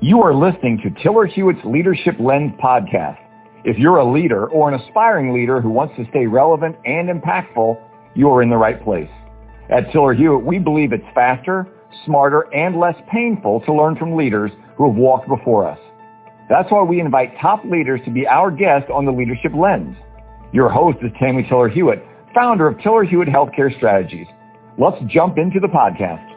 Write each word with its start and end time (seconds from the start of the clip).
You 0.00 0.22
are 0.22 0.32
listening 0.32 0.78
to 0.84 1.02
Tiller 1.02 1.26
Hewitt's 1.26 1.58
Leadership 1.64 2.14
Lens 2.20 2.52
podcast. 2.62 3.18
If 3.64 3.78
you're 3.78 3.96
a 3.96 4.08
leader 4.08 4.46
or 4.46 4.72
an 4.72 4.80
aspiring 4.80 5.34
leader 5.34 5.60
who 5.60 5.70
wants 5.70 5.96
to 5.96 6.06
stay 6.10 6.24
relevant 6.24 6.76
and 6.84 7.08
impactful, 7.08 7.76
you 8.14 8.30
are 8.30 8.40
in 8.40 8.48
the 8.48 8.56
right 8.56 8.80
place. 8.80 9.10
At 9.68 9.90
Tiller 9.90 10.14
Hewitt, 10.14 10.44
we 10.44 10.60
believe 10.60 10.92
it's 10.92 11.02
faster, 11.16 11.66
smarter, 12.06 12.42
and 12.54 12.78
less 12.78 12.94
painful 13.10 13.62
to 13.62 13.74
learn 13.74 13.96
from 13.96 14.14
leaders 14.14 14.52
who 14.76 14.86
have 14.86 14.96
walked 14.96 15.26
before 15.26 15.66
us. 15.66 15.80
That's 16.48 16.70
why 16.70 16.84
we 16.84 17.00
invite 17.00 17.36
top 17.40 17.64
leaders 17.64 18.00
to 18.04 18.12
be 18.12 18.24
our 18.24 18.52
guest 18.52 18.88
on 18.90 19.04
the 19.04 19.10
Leadership 19.10 19.50
Lens. 19.52 19.96
Your 20.52 20.68
host 20.68 20.98
is 21.02 21.10
Tammy 21.18 21.42
Tiller 21.48 21.68
Hewitt, 21.68 22.06
founder 22.32 22.68
of 22.68 22.80
Tiller 22.82 23.02
Hewitt 23.02 23.28
Healthcare 23.28 23.76
Strategies. 23.76 24.28
Let's 24.78 25.02
jump 25.08 25.38
into 25.38 25.58
the 25.58 25.66
podcast. 25.66 26.27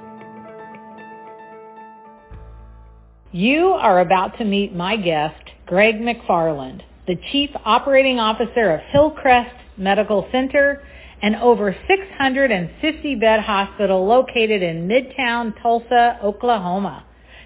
You 3.34 3.68
are 3.68 4.02
about 4.02 4.38
to 4.40 4.44
meet 4.44 4.76
my 4.76 4.98
guest, 4.98 5.52
Greg 5.66 6.02
McFarland, 6.02 6.82
the 7.08 7.16
Chief 7.32 7.50
Operating 7.64 8.20
Officer 8.20 8.74
of 8.74 8.82
Hillcrest 8.92 9.56
Medical 9.78 10.28
Center, 10.34 10.84
an 11.22 11.36
over 11.36 11.74
650-bed 11.90 13.40
hospital 13.40 14.06
located 14.06 14.62
in 14.62 14.86
Midtown 14.86 15.54
Tulsa, 15.62 16.20
Oklahoma. 16.22 17.06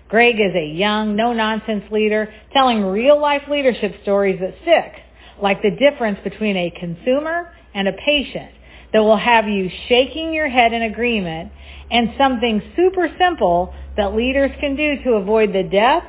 Greg 0.09 0.39
is 0.39 0.55
a 0.55 0.65
young, 0.65 1.15
no-nonsense 1.15 1.83
leader 1.91 2.33
telling 2.51 2.83
real-life 2.83 3.43
leadership 3.47 3.93
stories 4.01 4.39
that 4.39 4.55
stick, 4.63 4.91
like 5.39 5.61
the 5.61 5.69
difference 5.69 6.17
between 6.23 6.57
a 6.57 6.73
consumer 6.79 7.53
and 7.75 7.87
a 7.87 7.93
patient 7.93 8.49
that 8.93 8.99
will 8.99 9.17
have 9.17 9.47
you 9.47 9.69
shaking 9.87 10.33
your 10.33 10.49
head 10.49 10.73
in 10.73 10.83
agreement 10.83 11.51
and 11.91 12.13
something 12.17 12.61
super 12.75 13.09
simple 13.19 13.73
that 13.97 14.15
leaders 14.15 14.51
can 14.59 14.75
do 14.75 15.01
to 15.03 15.13
avoid 15.13 15.53
the 15.53 15.63
death 15.63 16.03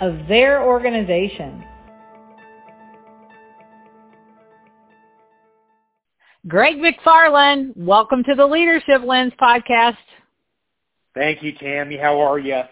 of 0.00 0.26
their 0.28 0.62
organization. 0.62 1.64
Greg 6.48 6.76
McFarland, 6.76 7.76
welcome 7.76 8.22
to 8.22 8.34
the 8.36 8.46
Leadership 8.46 9.02
Lens 9.04 9.32
podcast. 9.40 9.96
Thank 11.14 11.42
you, 11.42 11.52
Tammy. 11.52 11.96
How 11.96 12.20
are 12.20 12.38
you? 12.38 12.62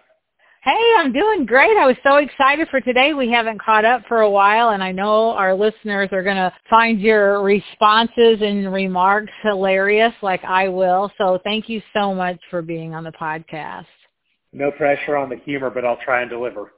Hey, 0.64 0.94
I'm 0.96 1.12
doing 1.12 1.44
great. 1.44 1.76
I 1.76 1.86
was 1.86 1.96
so 2.02 2.16
excited 2.16 2.68
for 2.70 2.80
today. 2.80 3.12
We 3.12 3.30
haven't 3.30 3.60
caught 3.60 3.84
up 3.84 4.00
for 4.08 4.22
a 4.22 4.30
while, 4.30 4.70
and 4.70 4.82
I 4.82 4.92
know 4.92 5.32
our 5.32 5.54
listeners 5.54 6.08
are 6.10 6.22
going 6.22 6.36
to 6.36 6.50
find 6.70 6.98
your 7.02 7.42
responses 7.42 8.38
and 8.40 8.72
remarks 8.72 9.30
hilarious 9.42 10.14
like 10.22 10.42
I 10.42 10.68
will. 10.70 11.12
So 11.18 11.38
thank 11.44 11.68
you 11.68 11.82
so 11.92 12.14
much 12.14 12.40
for 12.48 12.62
being 12.62 12.94
on 12.94 13.04
the 13.04 13.12
podcast. 13.12 13.84
No 14.54 14.70
pressure 14.70 15.18
on 15.18 15.28
the 15.28 15.36
humor, 15.36 15.68
but 15.68 15.84
I'll 15.84 16.00
try 16.02 16.22
and 16.22 16.30
deliver. 16.30 16.72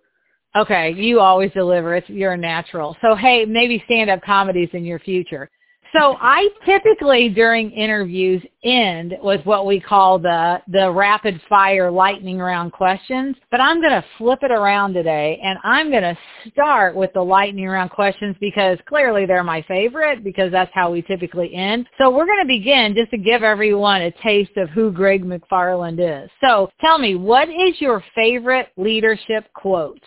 Okay, 0.57 0.93
you 0.93 1.21
always 1.21 1.53
deliver. 1.53 1.95
It's 1.95 2.09
you're 2.09 2.33
a 2.33 2.37
natural. 2.37 2.97
So 3.01 3.15
hey, 3.15 3.45
maybe 3.45 3.81
stand-up 3.85 4.21
comedies 4.23 4.71
in 4.73 4.85
your 4.85 4.99
future. 4.99 5.49
So 5.93 6.17
I 6.21 6.49
typically 6.65 7.29
during 7.29 7.71
interviews 7.71 8.43
end 8.65 9.15
with 9.23 9.45
what 9.47 9.67
we 9.67 9.81
call 9.81 10.19
the 10.19 10.61
the 10.69 10.91
rapid 10.91 11.41
fire 11.49 11.91
lightning 11.91 12.39
round 12.39 12.73
questions, 12.73 13.37
but 13.51 13.61
I'm 13.61 13.81
going 13.81 13.93
to 13.93 14.05
flip 14.19 14.41
it 14.43 14.51
around 14.51 14.95
today 14.95 15.41
and 15.43 15.59
I'm 15.63 15.91
going 15.91 16.03
to 16.03 16.19
start 16.51 16.95
with 16.95 17.13
the 17.15 17.23
lightning 17.23 17.67
round 17.67 17.91
questions 17.91 18.37
because 18.41 18.79
clearly 18.89 19.27
they're 19.27 19.45
my 19.45 19.63
favorite 19.69 20.25
because 20.25 20.51
that's 20.53 20.71
how 20.75 20.91
we 20.91 21.03
typically 21.03 21.55
end. 21.55 21.87
So 21.99 22.11
we're 22.11 22.27
going 22.27 22.43
to 22.43 22.49
begin 22.49 22.95
just 22.95 23.11
to 23.13 23.19
give 23.19 23.43
everyone 23.43 24.03
a 24.03 24.11
taste 24.23 24.57
of 24.57 24.69
who 24.71 24.91
Greg 24.91 25.25
McFarland 25.25 26.25
is. 26.25 26.31
So 26.41 26.71
tell 26.81 26.99
me, 26.99 27.15
what 27.15 27.49
is 27.49 27.81
your 27.81 28.03
favorite 28.15 28.69
leadership 28.77 29.53
quote? 29.55 30.03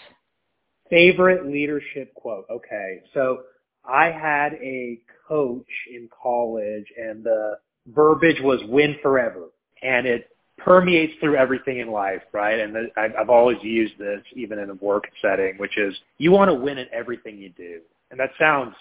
Favorite 0.89 1.45
leadership 1.45 2.13
quote. 2.15 2.45
Okay. 2.49 3.01
So 3.13 3.43
I 3.85 4.05
had 4.11 4.53
a 4.53 4.99
coach 5.27 5.67
in 5.91 6.09
college 6.21 6.85
and 6.97 7.23
the 7.23 7.57
verbiage 7.93 8.41
was 8.41 8.59
win 8.67 8.95
forever. 9.01 9.45
And 9.81 10.05
it 10.05 10.29
permeates 10.57 11.13
through 11.19 11.37
everything 11.37 11.79
in 11.79 11.89
life, 11.89 12.21
right? 12.33 12.59
And 12.59 12.75
the, 12.75 12.87
I've 12.97 13.29
always 13.29 13.57
used 13.61 13.97
this 13.97 14.21
even 14.35 14.59
in 14.59 14.69
a 14.69 14.75
work 14.75 15.05
setting, 15.21 15.57
which 15.57 15.77
is 15.77 15.95
you 16.17 16.31
want 16.31 16.49
to 16.49 16.55
win 16.55 16.77
at 16.77 16.89
everything 16.91 17.37
you 17.37 17.49
do. 17.49 17.79
And 18.11 18.19
that 18.19 18.31
sounds 18.37 18.75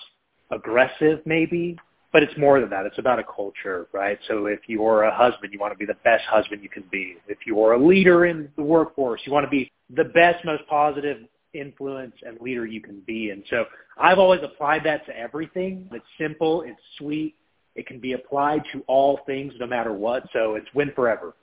aggressive 0.51 1.21
maybe, 1.25 1.79
but 2.13 2.23
it's 2.23 2.37
more 2.39 2.61
than 2.61 2.71
that. 2.71 2.87
It's 2.87 2.99
about 2.99 3.19
a 3.19 3.25
culture, 3.25 3.87
right? 3.93 4.19
So 4.27 4.47
if 4.47 4.61
you're 4.67 5.05
a 5.05 5.15
husband, 5.15 5.53
you 5.53 5.59
want 5.59 5.73
to 5.73 5.79
be 5.79 5.87
the 5.87 5.99
best 6.05 6.25
husband 6.25 6.63
you 6.63 6.69
can 6.69 6.85
be. 6.91 7.17
If 7.29 7.39
you're 7.47 7.75
a 7.75 7.87
leader 7.87 8.27
in 8.27 8.49
the 8.57 8.63
workforce, 8.63 9.21
you 9.25 9.33
want 9.33 9.45
to 9.45 9.51
be 9.51 9.71
the 9.95 10.05
best, 10.05 10.45
most 10.45 10.67
positive 10.69 11.19
influence 11.55 12.15
and 12.27 12.41
leader 12.41 12.67
you 12.67 12.81
can 12.81 13.01
be. 13.07 13.31
And 13.31 13.43
so 13.51 13.65
I've 13.99 14.19
always 14.19 14.41
applied 14.43 14.85
that 14.85 15.07
to 15.07 15.17
everything. 15.17 15.89
It's 15.93 16.05
simple. 16.19 16.63
It's 16.63 16.81
sweet. 16.99 17.35
It 17.75 17.87
can 17.87 18.01
be 18.01 18.13
applied 18.13 18.63
to 18.73 18.83
all 18.87 19.21
things 19.27 19.53
no 19.59 19.67
matter 19.67 19.93
what. 19.93 20.25
So 20.33 20.57
it's 20.57 20.67
win 20.75 20.93
forever. 20.95 21.35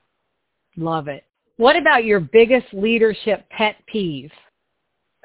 Love 0.77 1.07
it. 1.07 1.23
What 1.57 1.77
about 1.77 2.03
your 2.03 2.19
biggest 2.19 2.67
leadership 2.73 3.49
pet 3.49 3.77
peeve? 3.87 4.31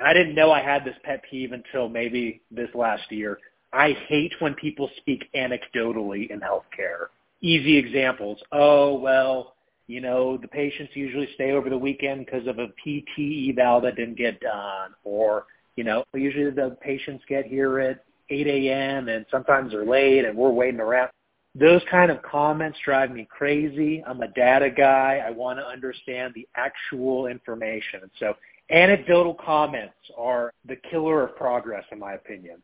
I 0.03 0.15
didn't 0.15 0.35
know 0.35 0.51
I 0.53 0.63
had 0.63 0.85
this 0.85 0.95
pet 1.03 1.23
peeve 1.29 1.53
until 1.53 1.89
maybe 1.89 2.41
this 2.51 2.69
last 2.75 3.11
year. 3.11 3.39
I 3.73 3.93
hate 4.09 4.33
when 4.39 4.55
people 4.55 4.91
speak 4.97 5.29
anecdotally 5.35 6.31
in 6.31 6.41
healthcare. 6.41 7.07
Easy 7.41 7.77
examples. 7.77 8.39
Oh, 8.53 8.95
well, 8.99 9.55
you 9.91 10.01
know, 10.01 10.37
the 10.37 10.47
patients 10.47 10.93
usually 10.95 11.29
stay 11.35 11.51
over 11.51 11.69
the 11.69 11.77
weekend 11.77 12.25
because 12.25 12.47
of 12.47 12.61
a 12.61 12.69
PT 12.69 13.51
eval 13.51 13.81
that 13.81 13.97
didn't 13.97 14.17
get 14.17 14.39
done, 14.41 14.95
or, 15.03 15.47
you 15.75 15.83
know, 15.83 16.05
usually 16.15 16.51
the 16.51 16.77
patients 16.81 17.25
get 17.29 17.45
here 17.45 17.81
at 17.81 18.05
8 18.31 18.47
a.m. 18.47 19.09
and 19.09 19.27
sometimes 19.33 19.73
they're 19.73 19.85
late 19.85 20.25
and 20.25 20.39
we're 20.39 20.51
waiting 20.51 20.79
around. 20.79 21.11
Those 21.57 21.83
kind 21.91 22.13
of 22.13 22.23
comments 22.23 22.79
drive 22.85 23.11
me 23.11 23.27
crazy. 23.29 24.05
I'm 24.07 24.21
a 24.21 24.29
data 24.29 24.71
guy. 24.71 25.25
I 25.27 25.33
want 25.33 25.59
to 25.59 25.67
understand 25.67 26.35
the 26.37 26.47
actual 26.55 27.27
information. 27.27 28.09
So 28.21 28.35
anecdotal 28.71 29.35
comments 29.35 29.95
are 30.17 30.53
the 30.69 30.77
killer 30.89 31.25
of 31.25 31.35
progress, 31.35 31.85
in 31.91 31.99
my 31.99 32.13
opinion. 32.13 32.63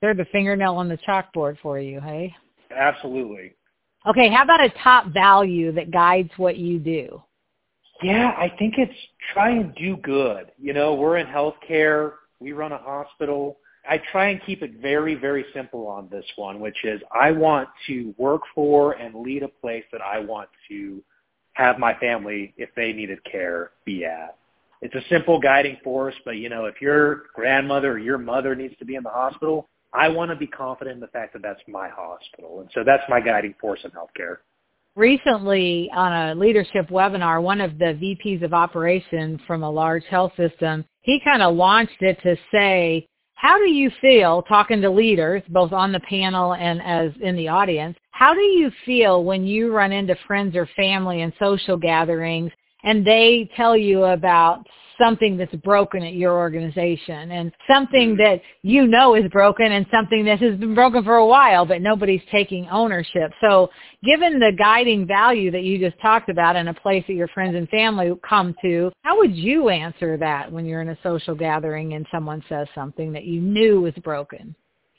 They're 0.00 0.14
the 0.14 0.26
fingernail 0.32 0.74
on 0.74 0.88
the 0.88 0.98
chalkboard 1.06 1.58
for 1.62 1.78
you, 1.78 2.00
hey? 2.00 2.34
Absolutely. 2.76 3.54
Okay, 4.06 4.28
how 4.30 4.42
about 4.42 4.64
a 4.64 4.70
top 4.82 5.06
value 5.12 5.72
that 5.72 5.90
guides 5.90 6.30
what 6.36 6.56
you 6.56 6.78
do? 6.78 7.22
Yeah, 8.02 8.34
I 8.36 8.52
think 8.58 8.74
it's 8.78 8.92
try 9.32 9.50
and 9.50 9.74
do 9.76 9.96
good. 9.98 10.50
You 10.58 10.72
know, 10.72 10.94
we're 10.94 11.18
in 11.18 11.26
healthcare. 11.26 12.14
We 12.40 12.52
run 12.52 12.72
a 12.72 12.78
hospital. 12.78 13.58
I 13.88 14.00
try 14.10 14.28
and 14.28 14.40
keep 14.44 14.62
it 14.62 14.80
very, 14.80 15.14
very 15.14 15.44
simple 15.54 15.86
on 15.86 16.08
this 16.10 16.24
one, 16.36 16.60
which 16.60 16.84
is 16.84 17.00
I 17.12 17.30
want 17.30 17.68
to 17.86 18.14
work 18.18 18.42
for 18.54 18.92
and 18.92 19.14
lead 19.14 19.42
a 19.42 19.48
place 19.48 19.84
that 19.92 20.00
I 20.00 20.18
want 20.18 20.48
to 20.68 21.02
have 21.54 21.78
my 21.78 21.94
family, 21.98 22.54
if 22.56 22.70
they 22.74 22.92
needed 22.92 23.22
care, 23.24 23.72
be 23.84 24.04
at. 24.04 24.36
It's 24.80 24.94
a 24.94 25.08
simple 25.08 25.38
guiding 25.38 25.76
force, 25.84 26.14
but 26.24 26.38
you 26.38 26.48
know, 26.48 26.64
if 26.64 26.80
your 26.80 27.24
grandmother 27.34 27.92
or 27.92 27.98
your 27.98 28.18
mother 28.18 28.56
needs 28.56 28.76
to 28.78 28.84
be 28.84 28.96
in 28.96 29.04
the 29.04 29.10
hospital, 29.10 29.68
I 29.94 30.08
want 30.08 30.30
to 30.30 30.36
be 30.36 30.46
confident 30.46 30.94
in 30.94 31.00
the 31.00 31.08
fact 31.08 31.32
that 31.34 31.42
that's 31.42 31.60
my 31.68 31.88
hospital. 31.88 32.60
And 32.60 32.70
so 32.74 32.82
that's 32.84 33.02
my 33.08 33.20
guiding 33.20 33.54
force 33.60 33.80
in 33.84 33.90
healthcare. 33.90 34.38
Recently 34.94 35.90
on 35.94 36.12
a 36.12 36.34
leadership 36.34 36.88
webinar, 36.88 37.42
one 37.42 37.60
of 37.60 37.78
the 37.78 37.96
VPs 38.24 38.42
of 38.42 38.52
operations 38.52 39.40
from 39.46 39.62
a 39.62 39.70
large 39.70 40.04
health 40.10 40.32
system, 40.36 40.84
he 41.00 41.20
kind 41.24 41.42
of 41.42 41.54
launched 41.54 42.00
it 42.00 42.20
to 42.22 42.36
say, 42.52 43.06
how 43.34 43.58
do 43.58 43.68
you 43.68 43.90
feel 44.00 44.42
talking 44.42 44.80
to 44.82 44.90
leaders, 44.90 45.42
both 45.48 45.72
on 45.72 45.92
the 45.92 46.00
panel 46.00 46.54
and 46.54 46.80
as 46.82 47.10
in 47.20 47.36
the 47.36 47.48
audience? 47.48 47.96
How 48.10 48.34
do 48.34 48.40
you 48.40 48.70
feel 48.84 49.24
when 49.24 49.44
you 49.46 49.72
run 49.72 49.92
into 49.92 50.14
friends 50.26 50.54
or 50.54 50.68
family 50.76 51.22
and 51.22 51.32
social 51.38 51.76
gatherings 51.76 52.52
and 52.84 53.04
they 53.04 53.50
tell 53.56 53.76
you 53.76 54.04
about 54.04 54.66
something 55.02 55.36
that's 55.36 55.54
broken 55.56 56.02
at 56.02 56.14
your 56.14 56.32
organization 56.32 57.30
and 57.32 57.52
something 57.68 58.10
mm-hmm. 58.10 58.22
that 58.22 58.40
you 58.62 58.86
know 58.86 59.14
is 59.14 59.28
broken 59.30 59.72
and 59.72 59.86
something 59.92 60.24
that 60.24 60.38
has 60.40 60.56
been 60.58 60.74
broken 60.74 61.02
for 61.02 61.16
a 61.16 61.26
while 61.26 61.64
but 61.66 61.82
nobody's 61.82 62.22
taking 62.30 62.68
ownership. 62.68 63.32
So 63.40 63.70
given 64.04 64.38
the 64.38 64.52
guiding 64.56 65.06
value 65.06 65.50
that 65.50 65.62
you 65.62 65.78
just 65.78 66.00
talked 66.00 66.28
about 66.28 66.56
in 66.56 66.68
a 66.68 66.74
place 66.74 67.04
that 67.06 67.14
your 67.14 67.28
friends 67.28 67.56
and 67.56 67.68
family 67.68 68.12
come 68.28 68.54
to, 68.62 68.92
how 69.02 69.16
would 69.18 69.34
you 69.34 69.68
answer 69.68 70.16
that 70.18 70.50
when 70.50 70.64
you're 70.64 70.82
in 70.82 70.90
a 70.90 70.98
social 71.02 71.34
gathering 71.34 71.94
and 71.94 72.06
someone 72.12 72.42
says 72.48 72.68
something 72.74 73.12
that 73.12 73.24
you 73.24 73.40
knew 73.40 73.80
was 73.80 73.94
broken? 74.04 74.54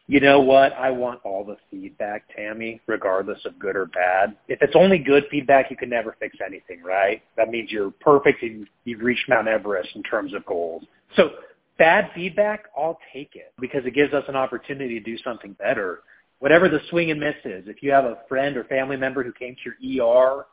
You 0.07 0.19
know 0.19 0.41
what? 0.41 0.73
I 0.73 0.91
want 0.91 1.21
all 1.23 1.45
the 1.45 1.55
feedback, 1.71 2.25
Tammy, 2.35 2.81
regardless 2.87 3.39
of 3.45 3.57
good 3.57 3.75
or 3.75 3.85
bad. 3.85 4.35
If 4.49 4.61
it's 4.61 4.75
only 4.75 4.97
good 4.97 5.23
feedback, 5.31 5.71
you 5.71 5.77
can 5.77 5.89
never 5.89 6.15
fix 6.19 6.37
anything, 6.45 6.83
right? 6.83 7.21
That 7.37 7.49
means 7.49 7.71
you're 7.71 7.91
perfect 7.91 8.43
and 8.43 8.67
you've 8.83 9.01
reached 9.01 9.29
Mount 9.29 9.47
Everest 9.47 9.89
in 9.95 10.03
terms 10.03 10.33
of 10.33 10.45
goals. 10.45 10.83
So 11.15 11.31
bad 11.77 12.11
feedback, 12.13 12.65
I'll 12.77 12.99
take 13.13 13.31
it 13.35 13.53
because 13.59 13.85
it 13.85 13.93
gives 13.93 14.13
us 14.13 14.25
an 14.27 14.35
opportunity 14.35 14.99
to 14.99 15.05
do 15.05 15.17
something 15.23 15.53
better. 15.53 16.01
Whatever 16.39 16.67
the 16.67 16.79
swing 16.89 17.11
and 17.11 17.19
miss 17.19 17.35
is, 17.45 17.63
if 17.67 17.81
you 17.81 17.91
have 17.91 18.03
a 18.03 18.17
friend 18.27 18.57
or 18.57 18.65
family 18.65 18.97
member 18.97 19.23
who 19.23 19.31
came 19.31 19.55
to 19.63 19.87
your 19.87 20.05
ER 20.05 20.45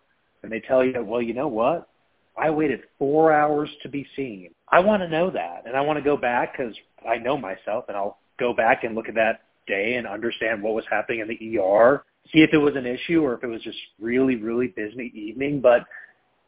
and 0.45 0.53
they 0.53 0.61
tell 0.61 0.85
you, 0.85 1.03
well, 1.03 1.21
you 1.21 1.35
know 1.35 1.49
what? 1.49 1.89
I 2.39 2.51
waited 2.51 2.83
four 2.99 3.33
hours 3.33 3.69
to 3.83 3.89
be 3.89 4.07
seen. 4.15 4.51
I 4.69 4.79
want 4.79 5.03
to 5.03 5.09
know 5.09 5.31
that. 5.31 5.65
And 5.67 5.77
I 5.77 5.81
want 5.81 5.99
to 5.99 6.05
go 6.05 6.17
back 6.17 6.57
because 6.57 6.75
I 7.09 7.17
know 7.17 7.37
myself 7.37 7.87
and 7.89 7.97
I'll 7.97 8.19
go 8.41 8.53
back 8.53 8.83
and 8.83 8.95
look 8.95 9.09
at 9.09 9.15
that 9.15 9.43
day 9.67 9.95
and 9.95 10.07
understand 10.07 10.63
what 10.63 10.75
was 10.75 10.85
happening 10.91 11.21
in 11.21 11.29
the 11.29 11.59
ER, 11.59 12.05
see 12.33 12.41
if 12.41 12.51
it 12.53 12.59
was 12.59 12.75
an 12.75 12.87
issue 12.87 13.23
or 13.23 13.35
if 13.35 13.45
it 13.45 13.47
was 13.47 13.63
just 13.63 13.79
really, 14.01 14.37
really 14.37 14.69
busy 14.69 15.13
evening. 15.15 15.61
But 15.61 15.85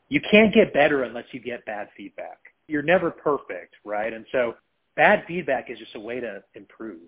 you 0.08 0.20
can't 0.30 0.52
get 0.52 0.74
better 0.74 1.04
unless 1.04 1.26
you 1.32 1.40
get 1.40 1.64
bad 1.64 1.88
feedback. 1.96 2.38
You're 2.66 2.82
never 2.82 3.10
perfect, 3.10 3.74
right? 3.84 4.12
And 4.12 4.26
so 4.32 4.54
bad 4.96 5.24
feedback 5.26 5.70
is 5.70 5.78
just 5.78 5.94
a 5.94 6.00
way 6.00 6.20
to 6.20 6.42
improve. 6.54 7.00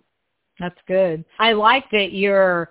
That's 0.60 0.78
good. 0.86 1.24
I 1.38 1.52
like 1.52 1.90
that 1.90 2.12
your 2.12 2.70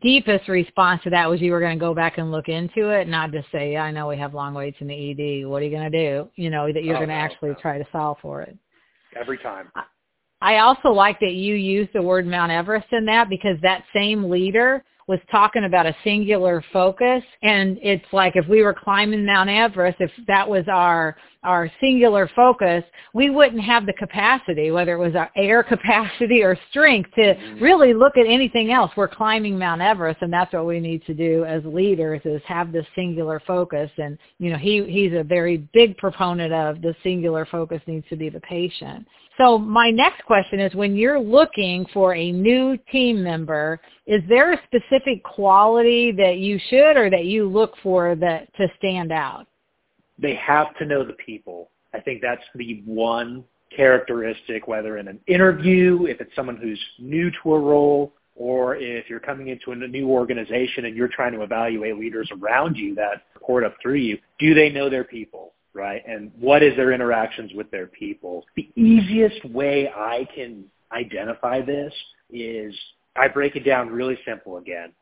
deepest 0.00 0.48
response 0.48 1.02
to 1.04 1.10
that 1.10 1.28
was 1.28 1.40
you 1.40 1.52
were 1.52 1.60
going 1.60 1.78
to 1.78 1.80
go 1.80 1.94
back 1.94 2.18
and 2.18 2.30
look 2.30 2.48
into 2.48 2.90
it, 2.90 3.08
not 3.08 3.32
just 3.32 3.50
say, 3.52 3.72
yeah, 3.72 3.84
I 3.84 3.90
know 3.90 4.08
we 4.08 4.16
have 4.16 4.34
long 4.34 4.54
waits 4.54 4.76
in 4.80 4.88
the 4.88 4.94
ED. 4.94 5.46
What 5.46 5.62
are 5.62 5.64
you 5.64 5.70
going 5.70 5.90
to 5.90 5.98
do? 5.98 6.28
You 6.36 6.50
know, 6.50 6.72
that 6.72 6.84
you're 6.84 6.96
oh, 6.96 6.98
going 6.98 7.08
to 7.08 7.14
no, 7.14 7.20
actually 7.20 7.50
no. 7.50 7.56
try 7.56 7.78
to 7.78 7.86
solve 7.92 8.18
for 8.20 8.42
it. 8.42 8.56
Every 9.18 9.38
time. 9.38 9.70
I 10.44 10.58
also 10.58 10.90
like 10.90 11.18
that 11.20 11.32
you 11.32 11.54
use 11.54 11.88
the 11.94 12.02
word 12.02 12.26
Mount 12.26 12.52
Everest 12.52 12.88
in 12.92 13.06
that 13.06 13.30
because 13.30 13.56
that 13.62 13.82
same 13.94 14.28
leader 14.28 14.84
was 15.08 15.18
talking 15.30 15.64
about 15.64 15.86
a 15.86 15.96
singular 16.04 16.62
focus. 16.70 17.22
And 17.42 17.78
it's 17.82 18.04
like 18.12 18.36
if 18.36 18.46
we 18.46 18.62
were 18.62 18.74
climbing 18.74 19.24
Mount 19.24 19.48
Everest, 19.48 19.96
if 20.00 20.10
that 20.26 20.46
was 20.46 20.64
our 20.70 21.16
our 21.44 21.70
singular 21.80 22.30
focus, 22.34 22.84
we 23.12 23.30
wouldn't 23.30 23.62
have 23.62 23.86
the 23.86 23.92
capacity, 23.92 24.70
whether 24.70 24.94
it 24.94 24.98
was 24.98 25.14
our 25.14 25.30
air 25.36 25.62
capacity 25.62 26.42
or 26.42 26.58
strength, 26.70 27.10
to 27.14 27.34
mm-hmm. 27.34 27.62
really 27.62 27.94
look 27.94 28.16
at 28.16 28.26
anything 28.26 28.72
else. 28.72 28.90
We're 28.96 29.08
climbing 29.08 29.58
Mount 29.58 29.80
Everest, 29.80 30.22
and 30.22 30.32
that's 30.32 30.52
what 30.52 30.66
we 30.66 30.80
need 30.80 31.04
to 31.06 31.14
do 31.14 31.44
as 31.44 31.64
leaders: 31.64 32.20
is 32.24 32.42
have 32.46 32.72
this 32.72 32.86
singular 32.94 33.40
focus. 33.46 33.90
And 33.98 34.18
you 34.38 34.50
know, 34.50 34.58
he 34.58 34.84
he's 34.84 35.12
a 35.12 35.22
very 35.22 35.68
big 35.72 35.96
proponent 35.96 36.52
of 36.52 36.82
the 36.82 36.94
singular 37.02 37.46
focus 37.46 37.80
needs 37.86 38.08
to 38.08 38.16
be 38.16 38.28
the 38.28 38.40
patient. 38.40 39.06
So 39.36 39.58
my 39.58 39.90
next 39.90 40.24
question 40.24 40.60
is 40.60 40.74
when 40.74 40.94
you're 40.94 41.18
looking 41.18 41.86
for 41.92 42.14
a 42.14 42.30
new 42.30 42.78
team 42.92 43.22
member, 43.22 43.80
is 44.06 44.22
there 44.28 44.52
a 44.52 44.60
specific 44.64 45.24
quality 45.24 46.12
that 46.12 46.38
you 46.38 46.58
should 46.68 46.96
or 46.96 47.10
that 47.10 47.24
you 47.24 47.48
look 47.48 47.74
for 47.82 48.14
that 48.16 48.54
to 48.56 48.68
stand 48.78 49.10
out? 49.10 49.46
They 50.18 50.34
have 50.36 50.76
to 50.78 50.86
know 50.86 51.04
the 51.04 51.14
people. 51.14 51.70
I 51.92 52.00
think 52.00 52.22
that's 52.22 52.42
the 52.54 52.82
one 52.84 53.44
characteristic, 53.74 54.68
whether 54.68 54.98
in 54.98 55.08
an 55.08 55.20
interview, 55.26 56.06
if 56.06 56.20
it's 56.20 56.34
someone 56.36 56.56
who's 56.56 56.80
new 56.98 57.30
to 57.42 57.54
a 57.54 57.58
role, 57.58 58.12
or 58.36 58.76
if 58.76 59.08
you're 59.08 59.20
coming 59.20 59.48
into 59.48 59.70
a 59.72 59.76
new 59.76 60.08
organization 60.08 60.86
and 60.86 60.96
you're 60.96 61.08
trying 61.08 61.32
to 61.32 61.42
evaluate 61.42 61.98
leaders 61.98 62.28
around 62.32 62.76
you 62.76 62.94
that 62.96 63.22
report 63.34 63.64
up 63.64 63.76
through 63.80 63.94
you, 63.94 64.18
do 64.40 64.54
they 64.54 64.70
know 64.70 64.90
their 64.90 65.04
people? 65.04 65.54
right? 65.74 66.02
And 66.06 66.30
what 66.38 66.62
is 66.62 66.74
their 66.76 66.92
interactions 66.92 67.52
with 67.52 67.70
their 67.70 67.88
people? 67.88 68.44
The 68.56 68.70
easiest 68.76 69.44
way 69.46 69.90
I 69.94 70.26
can 70.34 70.64
identify 70.92 71.60
this 71.60 71.92
is 72.30 72.74
I 73.16 73.28
break 73.28 73.56
it 73.56 73.64
down 73.64 73.90
really 73.90 74.18
simple 74.24 74.56
again. 74.56 74.92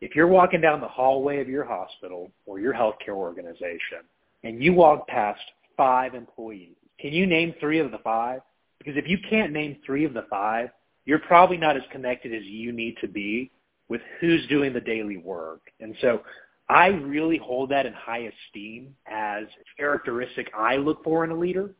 If 0.00 0.14
you're 0.14 0.26
walking 0.26 0.60
down 0.60 0.80
the 0.80 0.88
hallway 0.88 1.40
of 1.40 1.48
your 1.48 1.64
hospital 1.64 2.30
or 2.44 2.60
your 2.60 2.74
healthcare 2.74 3.14
organization 3.14 4.02
and 4.46 4.62
you 4.62 4.72
walk 4.72 5.08
past 5.08 5.40
five 5.76 6.14
employees, 6.14 6.76
can 7.00 7.12
you 7.12 7.26
name 7.26 7.54
three 7.58 7.80
of 7.80 7.90
the 7.90 7.98
five? 7.98 8.40
Because 8.78 8.96
if 8.96 9.08
you 9.08 9.18
can't 9.28 9.52
name 9.52 9.76
three 9.84 10.04
of 10.04 10.14
the 10.14 10.26
five, 10.30 10.68
you're 11.04 11.18
probably 11.18 11.56
not 11.56 11.76
as 11.76 11.82
connected 11.90 12.32
as 12.32 12.44
you 12.44 12.72
need 12.72 12.96
to 13.00 13.08
be 13.08 13.50
with 13.88 14.00
who's 14.20 14.46
doing 14.48 14.72
the 14.72 14.80
daily 14.80 15.16
work. 15.16 15.62
And 15.80 15.96
so 16.00 16.22
I 16.68 16.88
really 16.88 17.38
hold 17.38 17.70
that 17.70 17.86
in 17.86 17.92
high 17.92 18.30
esteem 18.46 18.94
as 19.06 19.44
a 19.44 19.76
characteristic 19.80 20.50
I 20.56 20.76
look 20.76 21.02
for 21.02 21.24
in 21.24 21.30
a 21.30 21.36
leader 21.36 21.74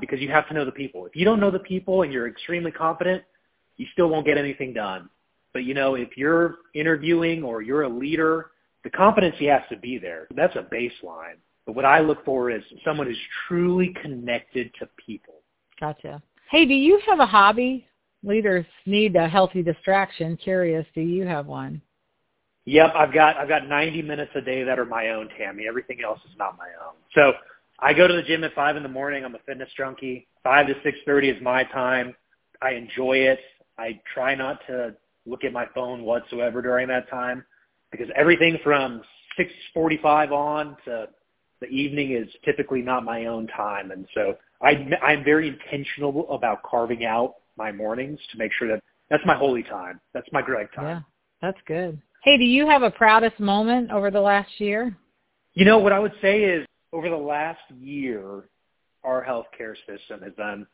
because 0.00 0.20
you 0.20 0.28
have 0.30 0.46
to 0.48 0.54
know 0.54 0.64
the 0.64 0.72
people. 0.72 1.04
If 1.06 1.16
you 1.16 1.24
don't 1.24 1.40
know 1.40 1.50
the 1.50 1.58
people 1.58 2.02
and 2.02 2.12
you're 2.12 2.28
extremely 2.28 2.70
confident, 2.70 3.24
you 3.76 3.86
still 3.92 4.08
won't 4.08 4.26
get 4.26 4.38
anything 4.38 4.72
done. 4.72 5.08
But 5.52 5.64
you 5.64 5.74
know, 5.74 5.96
if 5.96 6.16
you're 6.16 6.56
interviewing 6.74 7.42
or 7.42 7.60
you're 7.62 7.82
a 7.82 7.88
leader, 7.88 8.50
the 8.84 8.90
competency 8.90 9.46
has 9.46 9.62
to 9.70 9.76
be 9.76 9.98
there. 9.98 10.28
That's 10.34 10.54
a 10.54 10.62
baseline. 10.62 11.38
But 11.68 11.76
what 11.76 11.84
I 11.84 12.00
look 12.00 12.24
for 12.24 12.50
is 12.50 12.62
someone 12.82 13.08
who's 13.08 13.20
truly 13.46 13.94
connected 14.00 14.72
to 14.78 14.88
people. 14.96 15.34
Gotcha. 15.78 16.22
Hey, 16.50 16.64
do 16.64 16.72
you 16.72 16.98
have 17.06 17.20
a 17.20 17.26
hobby? 17.26 17.86
Leaders 18.22 18.64
need 18.86 19.14
a 19.16 19.28
healthy 19.28 19.62
distraction. 19.62 20.38
Curious, 20.38 20.86
do 20.94 21.02
you 21.02 21.26
have 21.26 21.44
one? 21.44 21.82
Yep, 22.64 22.94
I've 22.96 23.12
got 23.12 23.36
I've 23.36 23.50
got 23.50 23.68
90 23.68 24.00
minutes 24.00 24.30
a 24.34 24.40
day 24.40 24.64
that 24.64 24.78
are 24.78 24.86
my 24.86 25.10
own, 25.10 25.28
Tammy. 25.36 25.66
Everything 25.68 25.98
else 26.02 26.20
is 26.30 26.34
not 26.38 26.56
my 26.56 26.68
own. 26.86 26.94
So 27.14 27.34
I 27.80 27.92
go 27.92 28.08
to 28.08 28.14
the 28.14 28.22
gym 28.22 28.44
at 28.44 28.54
five 28.54 28.78
in 28.78 28.82
the 28.82 28.88
morning. 28.88 29.26
I'm 29.26 29.34
a 29.34 29.40
fitness 29.40 29.68
junkie. 29.76 30.26
Five 30.42 30.68
to 30.68 30.74
six 30.82 30.96
thirty 31.04 31.28
is 31.28 31.40
my 31.42 31.64
time. 31.64 32.16
I 32.62 32.70
enjoy 32.70 33.18
it. 33.18 33.40
I 33.76 34.00
try 34.14 34.34
not 34.34 34.60
to 34.68 34.94
look 35.26 35.44
at 35.44 35.52
my 35.52 35.66
phone 35.74 36.02
whatsoever 36.02 36.62
during 36.62 36.88
that 36.88 37.10
time 37.10 37.44
because 37.92 38.08
everything 38.16 38.56
from 38.64 39.02
6:45 39.38 40.32
on 40.32 40.76
to 40.86 41.08
the 41.60 41.66
evening 41.68 42.12
is 42.12 42.28
typically 42.44 42.82
not 42.82 43.04
my 43.04 43.26
own 43.26 43.46
time, 43.48 43.90
and 43.90 44.06
so 44.14 44.36
I, 44.62 44.88
I'm 45.02 45.24
very 45.24 45.48
intentional 45.48 46.30
about 46.30 46.62
carving 46.62 47.04
out 47.04 47.36
my 47.56 47.72
mornings 47.72 48.18
to 48.32 48.38
make 48.38 48.52
sure 48.58 48.68
that 48.68 48.82
that's 49.10 49.24
my 49.26 49.34
holy 49.34 49.62
time. 49.62 50.00
That's 50.12 50.28
my 50.32 50.42
Greg 50.42 50.68
time. 50.74 50.84
Yeah, 50.84 51.00
that's 51.40 51.58
good. 51.66 52.00
Hey, 52.22 52.36
do 52.36 52.44
you 52.44 52.68
have 52.68 52.82
a 52.82 52.90
proudest 52.90 53.40
moment 53.40 53.90
over 53.90 54.10
the 54.10 54.20
last 54.20 54.50
year? 54.58 54.96
You 55.54 55.64
know, 55.64 55.78
what 55.78 55.92
I 55.92 55.98
would 55.98 56.14
say 56.20 56.42
is 56.42 56.66
over 56.92 57.08
the 57.08 57.16
last 57.16 57.60
year, 57.80 58.44
our 59.04 59.24
healthcare 59.24 59.74
system 59.86 60.22
has 60.22 60.32
done 60.36 60.66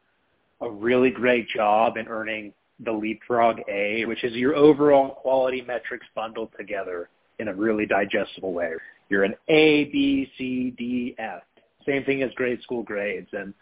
a 0.61 0.71
really 0.71 1.11
great 1.11 1.49
job 1.49 1.97
in 1.97 2.09
earning 2.09 2.53
the 2.81 2.93
Leapfrog 2.93 3.61
A, 3.69 4.05
which 4.07 4.25
is 4.25 4.33
your 4.35 4.57
overall 4.57 5.11
quality 5.11 5.63
metrics 5.63 6.07
bundled 6.15 6.51
together 6.59 7.09
in 7.39 7.49
a 7.49 7.55
really 7.55 7.87
digestible 7.87 8.53
way. 8.53 8.73
You're 9.09 9.25
an 9.25 9.35
A, 9.49 9.85
B, 9.87 10.31
C, 10.39 10.75
D, 10.77 11.15
F. 11.19 11.43
Same 11.87 12.05
thing 12.05 12.23
as 12.23 12.31
grade 12.33 12.63
school 12.63 12.83
grades. 12.83 13.29
And, 13.33 13.53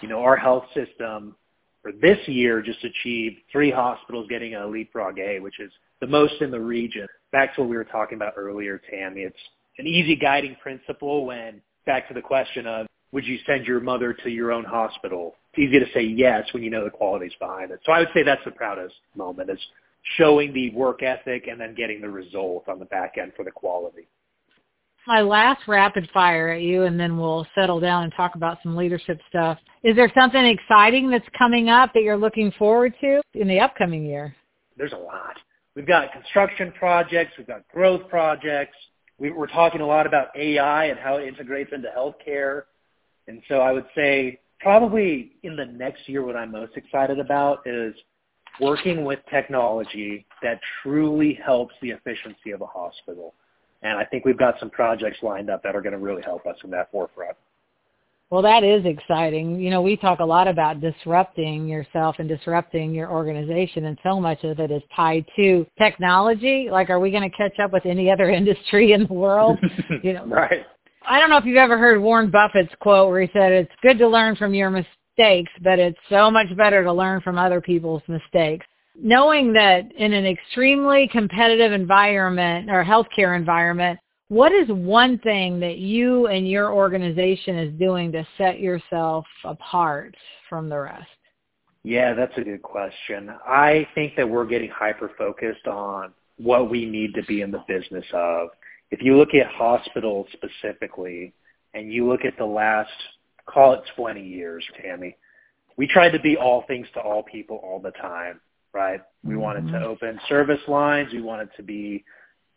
you 0.00 0.08
know, 0.08 0.20
our 0.20 0.36
health 0.36 0.64
system 0.74 1.36
for 1.82 1.92
this 1.92 2.18
year 2.26 2.60
just 2.60 2.82
achieved 2.84 3.36
three 3.50 3.70
hospitals 3.70 4.26
getting 4.28 4.54
a 4.54 4.66
Leapfrog 4.66 5.18
A, 5.18 5.40
which 5.40 5.60
is 5.60 5.70
the 6.00 6.06
most 6.06 6.34
in 6.40 6.50
the 6.50 6.60
region. 6.60 7.06
Back 7.32 7.54
to 7.54 7.62
what 7.62 7.70
we 7.70 7.76
were 7.76 7.84
talking 7.84 8.16
about 8.16 8.34
earlier, 8.36 8.80
Tammy. 8.90 9.22
It's 9.22 9.38
an 9.78 9.86
easy 9.86 10.16
guiding 10.16 10.56
principle 10.62 11.26
when 11.26 11.60
back 11.86 12.08
to 12.08 12.14
the 12.14 12.20
question 12.20 12.66
of 12.66 12.86
would 13.12 13.26
you 13.26 13.38
send 13.46 13.66
your 13.66 13.80
mother 13.80 14.12
to 14.12 14.30
your 14.30 14.52
own 14.52 14.64
hospital? 14.64 15.34
It's 15.52 15.68
easy 15.68 15.80
to 15.80 15.86
say 15.92 16.02
yes 16.02 16.44
when 16.52 16.62
you 16.62 16.70
know 16.70 16.84
the 16.84 16.90
qualities 16.90 17.32
behind 17.40 17.70
it. 17.70 17.80
So 17.84 17.92
I 17.92 18.00
would 18.00 18.10
say 18.14 18.22
that's 18.22 18.44
the 18.44 18.52
proudest 18.52 18.94
moment 19.16 19.50
is 19.50 19.58
showing 20.16 20.52
the 20.52 20.70
work 20.70 21.02
ethic 21.02 21.46
and 21.48 21.60
then 21.60 21.74
getting 21.74 22.00
the 22.00 22.08
result 22.08 22.68
on 22.68 22.78
the 22.78 22.84
back 22.84 23.16
end 23.20 23.32
for 23.36 23.44
the 23.44 23.50
quality. 23.50 24.06
My 25.06 25.22
last 25.22 25.66
rapid 25.66 26.08
fire 26.12 26.50
at 26.50 26.62
you 26.62 26.84
and 26.84 26.98
then 26.98 27.16
we'll 27.18 27.46
settle 27.54 27.80
down 27.80 28.04
and 28.04 28.12
talk 28.16 28.34
about 28.34 28.58
some 28.62 28.76
leadership 28.76 29.20
stuff. 29.28 29.58
Is 29.82 29.96
there 29.96 30.12
something 30.14 30.44
exciting 30.44 31.10
that's 31.10 31.26
coming 31.36 31.68
up 31.68 31.92
that 31.94 32.02
you're 32.02 32.16
looking 32.16 32.52
forward 32.58 32.94
to 33.00 33.20
in 33.34 33.48
the 33.48 33.60
upcoming 33.60 34.04
year? 34.04 34.34
There's 34.76 34.92
a 34.92 34.96
lot. 34.96 35.36
We've 35.74 35.86
got 35.86 36.12
construction 36.12 36.72
projects. 36.78 37.32
We've 37.38 37.46
got 37.46 37.66
growth 37.68 38.08
projects. 38.08 38.76
We, 39.18 39.30
we're 39.30 39.46
talking 39.46 39.80
a 39.80 39.86
lot 39.86 40.06
about 40.06 40.28
AI 40.36 40.86
and 40.86 40.98
how 40.98 41.16
it 41.16 41.28
integrates 41.28 41.70
into 41.72 41.88
healthcare. 41.96 42.64
And 43.26 43.42
so 43.48 43.56
I 43.56 43.72
would 43.72 43.86
say 43.94 44.40
probably 44.60 45.32
in 45.42 45.56
the 45.56 45.64
next 45.64 46.08
year, 46.08 46.24
what 46.24 46.36
I'm 46.36 46.52
most 46.52 46.76
excited 46.76 47.18
about 47.18 47.60
is 47.66 47.94
working 48.60 49.04
with 49.04 49.18
technology 49.30 50.26
that 50.42 50.60
truly 50.82 51.38
helps 51.44 51.74
the 51.80 51.90
efficiency 51.90 52.50
of 52.50 52.60
a 52.60 52.66
hospital. 52.66 53.34
And 53.82 53.98
I 53.98 54.04
think 54.04 54.24
we've 54.24 54.38
got 54.38 54.58
some 54.60 54.70
projects 54.70 55.18
lined 55.22 55.50
up 55.50 55.62
that 55.62 55.74
are 55.74 55.80
going 55.80 55.92
to 55.92 55.98
really 55.98 56.22
help 56.22 56.46
us 56.46 56.56
in 56.64 56.70
that 56.70 56.90
forefront. 56.90 57.36
Well, 58.30 58.42
that 58.42 58.62
is 58.62 58.84
exciting. 58.86 59.58
You 59.58 59.70
know, 59.70 59.82
we 59.82 59.96
talk 59.96 60.20
a 60.20 60.24
lot 60.24 60.46
about 60.46 60.80
disrupting 60.80 61.66
yourself 61.66 62.16
and 62.20 62.28
disrupting 62.28 62.94
your 62.94 63.10
organization, 63.10 63.86
and 63.86 63.98
so 64.04 64.20
much 64.20 64.44
of 64.44 64.60
it 64.60 64.70
is 64.70 64.82
tied 64.94 65.24
to 65.34 65.66
technology. 65.76 66.68
Like, 66.70 66.90
are 66.90 67.00
we 67.00 67.10
going 67.10 67.28
to 67.28 67.36
catch 67.36 67.58
up 67.58 67.72
with 67.72 67.86
any 67.86 68.08
other 68.08 68.30
industry 68.30 68.92
in 68.92 69.06
the 69.06 69.14
world? 69.14 69.58
You 70.02 70.14
know, 70.14 70.24
right. 70.26 70.64
I 71.06 71.18
don't 71.18 71.28
know 71.28 71.36
if 71.36 71.44
you've 71.44 71.56
ever 71.56 71.76
heard 71.76 72.00
Warren 72.00 72.30
Buffett's 72.30 72.72
quote 72.80 73.10
where 73.10 73.20
he 73.20 73.28
said, 73.32 73.52
"It's 73.52 73.72
good 73.82 73.98
to 73.98 74.08
learn 74.08 74.36
from 74.36 74.54
your 74.54 74.70
mistakes, 74.70 75.50
but 75.62 75.78
it's 75.78 75.98
so 76.08 76.30
much 76.30 76.46
better 76.56 76.82
to 76.84 76.92
learn 76.92 77.20
from 77.20 77.36
other 77.36 77.60
people's 77.60 78.02
mistakes." 78.06 78.64
Knowing 79.02 79.52
that 79.52 79.90
in 79.92 80.12
an 80.12 80.26
extremely 80.26 81.08
competitive 81.08 81.72
environment 81.72 82.70
or 82.70 82.84
healthcare 82.84 83.36
environment, 83.36 83.98
what 84.28 84.52
is 84.52 84.68
one 84.68 85.18
thing 85.18 85.58
that 85.58 85.78
you 85.78 86.26
and 86.26 86.48
your 86.48 86.72
organization 86.72 87.58
is 87.58 87.78
doing 87.78 88.12
to 88.12 88.26
set 88.36 88.60
yourself 88.60 89.24
apart 89.44 90.14
from 90.48 90.68
the 90.68 90.78
rest? 90.78 91.08
Yeah, 91.82 92.12
that's 92.14 92.36
a 92.36 92.42
good 92.42 92.62
question. 92.62 93.30
I 93.46 93.88
think 93.94 94.16
that 94.16 94.28
we're 94.28 94.46
getting 94.46 94.70
hyper 94.70 95.10
focused 95.16 95.66
on 95.66 96.12
what 96.36 96.70
we 96.70 96.84
need 96.84 97.14
to 97.14 97.22
be 97.24 97.40
in 97.40 97.50
the 97.50 97.64
business 97.66 98.04
of. 98.12 98.48
If 98.90 99.02
you 99.02 99.16
look 99.16 99.34
at 99.34 99.46
hospitals 99.46 100.26
specifically, 100.32 101.32
and 101.74 101.92
you 101.92 102.08
look 102.08 102.24
at 102.24 102.36
the 102.36 102.44
last, 102.44 102.90
call 103.46 103.74
it 103.74 103.80
20 103.96 104.22
years, 104.22 104.64
Tammy, 104.80 105.16
we 105.76 105.86
tried 105.86 106.10
to 106.10 106.20
be 106.20 106.36
all 106.36 106.64
things 106.66 106.86
to 106.94 107.00
all 107.00 107.22
people 107.22 107.60
all 107.62 107.80
the 107.80 107.92
time, 107.92 108.40
right? 108.72 109.00
We 109.24 109.32
mm-hmm. 109.32 109.42
wanted 109.42 109.72
to 109.72 109.84
open 109.84 110.20
service 110.28 110.60
lines. 110.68 111.12
We 111.12 111.22
wanted 111.22 111.50
to 111.56 111.62
be, 111.62 112.04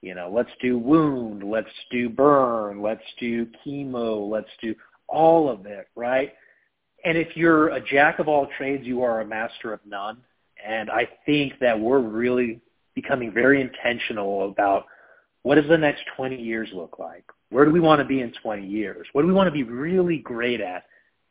you 0.02 0.16
know, 0.16 0.32
let's 0.34 0.50
do 0.62 0.78
wound, 0.78 1.44
let's 1.44 1.68
do 1.92 2.10
burn, 2.10 2.82
let's 2.82 3.04
do 3.20 3.48
chemo, 3.66 4.30
let's 4.30 4.50
do 4.62 4.76
all 5.08 5.50
of 5.50 5.66
it, 5.66 5.88
right? 5.96 6.34
And 7.06 7.18
if 7.18 7.36
you're 7.36 7.70
a 7.70 7.82
jack 7.82 8.20
of 8.20 8.28
all 8.28 8.48
trades, 8.58 8.86
you 8.86 9.04
are 9.04 9.22
a 9.22 9.26
master 9.26 9.74
of 9.74 9.80
none. 9.86 10.18
And 10.66 10.90
I 10.90 11.08
think 11.26 11.60
that 11.60 11.78
we're 11.78 12.00
really 12.00 12.62
becoming 12.96 13.32
very 13.34 13.62
intentional 13.62 14.50
about 14.50 14.86
what 15.42 15.56
does 15.56 15.68
the 15.68 15.78
next 15.78 16.04
20 16.16 16.42
years 16.42 16.70
look 16.74 17.00
like? 17.00 17.26
Where 17.50 17.66
do 17.66 17.72
we 17.72 17.82
want 17.82 18.00
to 18.00 18.06
be 18.06 18.22
in 18.22 18.34
20 18.42 18.66
years? 18.66 19.06
What 19.12 19.24
do 19.24 19.28
we 19.28 19.34
want 19.34 19.48
to 19.48 19.52
be 19.52 19.64
really 19.64 20.20
great 20.20 20.62
at? 20.62 20.84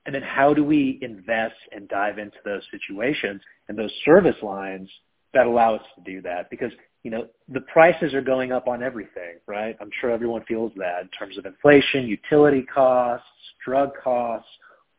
And 0.06 0.14
then 0.14 0.22
how 0.22 0.52
do 0.52 0.64
we 0.64 0.98
invest 1.00 1.54
and 1.70 1.88
dive 1.88 2.18
into 2.18 2.38
those 2.44 2.62
situations 2.70 3.40
and 3.68 3.78
those 3.78 3.92
service 4.04 4.36
lines 4.42 4.88
that 5.32 5.46
allow 5.46 5.76
us 5.76 5.82
to 5.96 6.02
do 6.10 6.20
that? 6.22 6.50
Because, 6.50 6.72
you 7.04 7.10
know, 7.10 7.26
the 7.48 7.60
prices 7.72 8.12
are 8.12 8.20
going 8.20 8.50
up 8.52 8.66
on 8.66 8.82
everything, 8.82 9.36
right? 9.46 9.76
I'm 9.80 9.90
sure 10.00 10.10
everyone 10.10 10.44
feels 10.48 10.72
that 10.76 11.02
in 11.02 11.08
terms 11.08 11.38
of 11.38 11.46
inflation, 11.46 12.06
utility 12.06 12.62
costs, 12.62 13.26
drug 13.64 13.90
costs, 14.02 14.48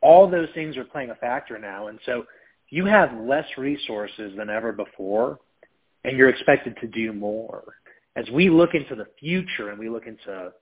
all 0.00 0.28
those 0.28 0.48
things 0.54 0.76
are 0.76 0.84
playing 0.84 1.10
a 1.10 1.14
factor 1.16 1.58
now. 1.58 1.88
And 1.88 1.98
so 2.06 2.24
you 2.70 2.86
have 2.86 3.12
less 3.20 3.46
resources 3.58 4.32
than 4.36 4.48
ever 4.50 4.72
before 4.72 5.38
and 6.04 6.16
you're 6.16 6.28
expected 6.28 6.76
to 6.80 6.86
do 6.86 7.12
more. 7.12 7.64
As 8.16 8.28
we 8.30 8.48
look 8.48 8.74
into 8.74 8.94
the 8.94 9.06
future 9.18 9.70
and 9.70 9.78
we 9.78 9.88
look 9.88 10.06
into 10.06 10.52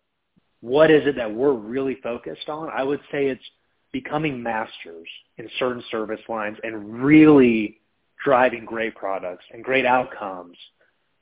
what 0.60 0.90
is 0.90 1.06
it 1.06 1.16
that 1.16 1.32
we're 1.32 1.52
really 1.52 1.98
focused 2.02 2.48
on, 2.48 2.70
I 2.70 2.82
would 2.82 3.00
say 3.10 3.26
it's 3.26 3.44
becoming 3.92 4.42
masters 4.42 5.08
in 5.38 5.48
certain 5.58 5.82
service 5.90 6.20
lines 6.28 6.56
and 6.62 7.02
really 7.02 7.80
driving 8.24 8.64
great 8.64 8.94
products 8.94 9.44
and 9.52 9.62
great 9.64 9.84
outcomes 9.84 10.56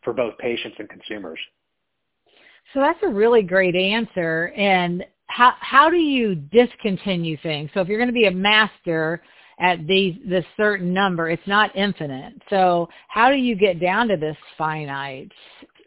for 0.02 0.12
both 0.12 0.36
patients 0.38 0.76
and 0.78 0.88
consumers. 0.88 1.38
So 2.72 2.80
that's 2.80 3.02
a 3.02 3.08
really 3.08 3.42
great 3.42 3.74
answer. 3.74 4.52
And 4.56 5.04
how 5.26 5.54
how 5.60 5.90
do 5.90 5.96
you 5.96 6.34
discontinue 6.34 7.36
things? 7.42 7.70
So 7.74 7.80
if 7.80 7.88
you're 7.88 7.98
going 7.98 8.08
to 8.08 8.12
be 8.12 8.26
a 8.26 8.32
master 8.32 9.22
at 9.58 9.86
these 9.86 10.16
this 10.26 10.44
certain 10.56 10.92
number, 10.92 11.30
it's 11.30 11.46
not 11.46 11.74
infinite. 11.76 12.34
So 12.48 12.88
how 13.08 13.30
do 13.30 13.36
you 13.36 13.56
get 13.56 13.80
down 13.80 14.08
to 14.08 14.16
this 14.16 14.36
finite 14.56 15.32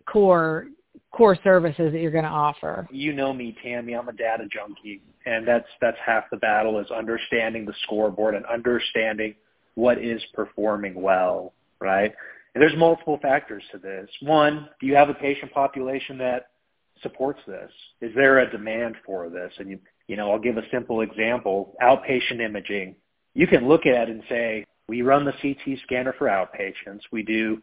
core 0.05 0.67
core 1.13 1.37
services 1.43 1.91
that 1.93 1.99
you're 1.99 2.11
going 2.11 2.23
to 2.23 2.29
offer? 2.29 2.87
You 2.91 3.13
know 3.13 3.33
me, 3.33 3.55
Tammy. 3.63 3.93
I'm 3.93 4.09
a 4.09 4.13
data 4.13 4.45
junkie, 4.51 5.01
and 5.25 5.47
that's 5.47 5.67
that's 5.79 5.97
half 6.05 6.25
the 6.31 6.37
battle 6.37 6.79
is 6.79 6.87
understanding 6.91 7.65
the 7.65 7.73
scoreboard 7.83 8.35
and 8.35 8.45
understanding 8.45 9.35
what 9.75 10.03
is 10.03 10.21
performing 10.33 11.01
well, 11.01 11.53
right? 11.79 12.13
And 12.53 12.61
there's 12.61 12.77
multiple 12.77 13.17
factors 13.21 13.63
to 13.71 13.77
this. 13.77 14.09
One, 14.21 14.69
do 14.79 14.87
you 14.87 14.95
have 14.95 15.09
a 15.09 15.13
patient 15.13 15.51
population 15.53 16.17
that 16.19 16.47
supports 17.01 17.39
this? 17.47 17.71
Is 18.01 18.11
there 18.15 18.39
a 18.39 18.51
demand 18.51 18.95
for 19.05 19.29
this? 19.29 19.51
And 19.57 19.69
you, 19.69 19.79
you 20.07 20.15
know, 20.15 20.31
I'll 20.31 20.39
give 20.39 20.57
a 20.57 20.69
simple 20.71 21.01
example. 21.01 21.75
Outpatient 21.81 22.41
imaging. 22.41 22.95
You 23.33 23.47
can 23.47 23.67
look 23.67 23.87
at 23.87 24.09
it 24.09 24.09
and 24.09 24.23
say, 24.29 24.65
we 24.87 25.01
run 25.01 25.25
the 25.25 25.33
CT 25.41 25.79
scanner 25.83 26.13
for 26.17 26.27
outpatients. 26.27 27.01
We 27.11 27.23
do 27.23 27.61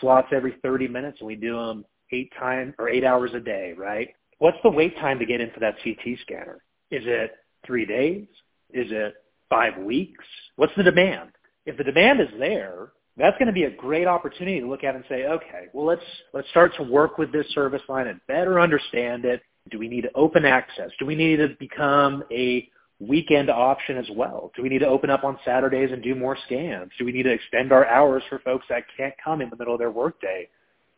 slots 0.00 0.28
every 0.32 0.54
30 0.62 0.88
minutes 0.88 1.18
and 1.20 1.26
we 1.26 1.34
do 1.34 1.56
them 1.56 1.84
eight 2.12 2.32
times 2.38 2.74
or 2.78 2.88
eight 2.88 3.04
hours 3.04 3.30
a 3.34 3.40
day, 3.40 3.74
right? 3.76 4.08
What's 4.38 4.58
the 4.62 4.70
wait 4.70 4.96
time 4.96 5.18
to 5.18 5.26
get 5.26 5.40
into 5.40 5.60
that 5.60 5.76
CT 5.84 6.18
scanner? 6.22 6.62
Is 6.90 7.02
it 7.06 7.32
three 7.66 7.86
days? 7.86 8.26
Is 8.72 8.86
it 8.90 9.14
five 9.48 9.76
weeks? 9.78 10.24
What's 10.56 10.72
the 10.76 10.82
demand? 10.82 11.30
If 11.66 11.76
the 11.76 11.84
demand 11.84 12.20
is 12.20 12.28
there, 12.38 12.92
that's 13.16 13.36
going 13.38 13.48
to 13.48 13.52
be 13.52 13.64
a 13.64 13.70
great 13.70 14.06
opportunity 14.06 14.60
to 14.60 14.66
look 14.66 14.84
at 14.84 14.94
and 14.94 15.04
say, 15.08 15.26
okay, 15.26 15.66
well 15.72 15.84
let's 15.84 16.02
let's 16.32 16.48
start 16.50 16.72
to 16.76 16.82
work 16.82 17.18
with 17.18 17.32
this 17.32 17.46
service 17.54 17.82
line 17.88 18.06
and 18.06 18.20
better 18.26 18.60
understand 18.60 19.24
it. 19.24 19.42
Do 19.70 19.78
we 19.78 19.88
need 19.88 20.08
open 20.14 20.44
access? 20.44 20.90
Do 20.98 21.06
we 21.06 21.14
need 21.14 21.36
to 21.36 21.48
become 21.58 22.24
a 22.32 22.68
weekend 22.98 23.50
option 23.50 23.98
as 23.98 24.08
well? 24.14 24.52
Do 24.56 24.62
we 24.62 24.68
need 24.68 24.78
to 24.78 24.86
open 24.86 25.10
up 25.10 25.24
on 25.24 25.38
Saturdays 25.44 25.90
and 25.92 26.02
do 26.02 26.14
more 26.14 26.36
scans? 26.46 26.90
Do 26.98 27.04
we 27.04 27.12
need 27.12 27.24
to 27.24 27.32
extend 27.32 27.72
our 27.72 27.86
hours 27.86 28.22
for 28.28 28.38
folks 28.40 28.66
that 28.68 28.84
can't 28.96 29.14
come 29.22 29.40
in 29.40 29.50
the 29.50 29.56
middle 29.56 29.74
of 29.74 29.80
their 29.80 29.90
workday? 29.90 30.48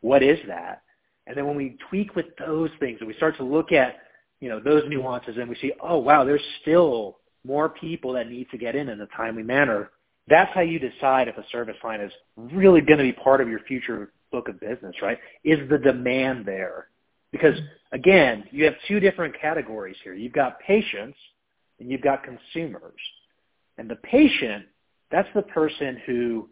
What 0.00 0.23
is 0.23 0.38
that? 0.49 0.83
And 1.26 1.37
then 1.37 1.47
when 1.47 1.57
we 1.57 1.76
tweak 1.88 2.17
with 2.17 2.26
those 2.38 2.71
things 2.81 2.99
and 3.00 3.09
we 3.09 3.14
start 3.14 3.37
to 3.37 3.45
look 3.45 3.73
at, 3.73 3.97
you 4.41 4.49
know, 4.49 4.61
those 4.61 4.83
nuances 4.88 5.37
and 5.38 5.49
we 5.49 5.57
see, 5.57 5.73
oh 5.81 5.99
wow, 5.99 6.25
there's 6.25 6.43
still 6.61 7.19
more 7.45 7.69
people 7.69 8.12
that 8.12 8.29
need 8.29 8.49
to 8.50 8.59
get 8.59 8.75
in 8.75 8.88
in 8.88 9.00
a 9.00 9.07
timely 9.17 9.43
manner. 9.43 9.91
That's 10.29 10.52
how 10.55 10.61
you 10.61 10.79
decide 10.79 11.29
if 11.29 11.37
a 11.37 11.45
service 11.50 11.76
line 11.83 12.00
is 12.00 12.12
really 12.37 12.81
going 12.81 12.99
to 12.99 13.05
be 13.05 13.12
part 13.12 13.41
of 13.41 13.49
your 13.49 13.61
future 13.61 14.12
book 14.31 14.49
of 14.49 14.61
business, 14.61 14.95
right? 15.02 15.19
Is 15.45 15.69
the 15.69 15.79
demand 15.79 16.47
there? 16.47 16.88
Because 17.31 17.59
again, 17.93 18.45
you 18.50 18.64
have 18.64 18.75
two 18.88 19.00
different 19.00 19.38
categories 19.41 19.97
here. 20.02 20.14
You've 20.14 20.33
got 20.33 20.61
patients 20.61 21.17
and 21.81 21.91
you've 21.91 22.02
got 22.02 22.25
consumers. 22.25 23.00
And 23.79 23.88
the 23.88 23.97
patient, 23.97 24.67
that's 25.11 25.29
the 25.35 25.43
person 25.43 26.00
who, 26.07 26.49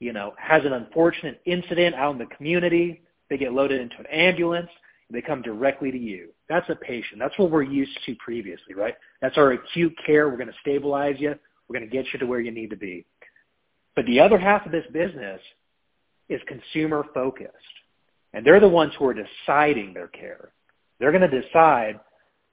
you 0.00 0.12
know, 0.12 0.34
has 0.38 0.64
an 0.64 0.72
unfortunate 0.72 1.40
incident 1.46 1.94
out 1.94 2.12
in 2.12 2.18
the 2.18 2.34
community. 2.36 3.02
They 3.34 3.38
get 3.38 3.52
loaded 3.52 3.80
into 3.80 3.98
an 3.98 4.06
ambulance. 4.06 4.70
They 5.10 5.20
come 5.20 5.42
directly 5.42 5.90
to 5.90 5.98
you. 5.98 6.28
That's 6.48 6.70
a 6.70 6.76
patient. 6.76 7.18
That's 7.18 7.36
what 7.36 7.50
we're 7.50 7.64
used 7.64 7.98
to 8.06 8.14
previously, 8.24 8.76
right? 8.76 8.94
That's 9.20 9.36
our 9.36 9.50
acute 9.50 9.92
care. 10.06 10.28
We're 10.28 10.36
going 10.36 10.46
to 10.46 10.54
stabilize 10.60 11.16
you. 11.18 11.34
We're 11.66 11.80
going 11.80 11.90
to 11.90 11.92
get 11.92 12.06
you 12.12 12.20
to 12.20 12.26
where 12.26 12.38
you 12.38 12.52
need 12.52 12.70
to 12.70 12.76
be. 12.76 13.04
But 13.96 14.06
the 14.06 14.20
other 14.20 14.38
half 14.38 14.64
of 14.66 14.70
this 14.70 14.84
business 14.92 15.40
is 16.28 16.40
consumer 16.46 17.04
focused. 17.12 17.50
And 18.34 18.46
they're 18.46 18.60
the 18.60 18.68
ones 18.68 18.92
who 18.96 19.08
are 19.08 19.14
deciding 19.14 19.94
their 19.94 20.06
care. 20.06 20.52
They're 21.00 21.10
going 21.10 21.28
to 21.28 21.42
decide 21.42 21.98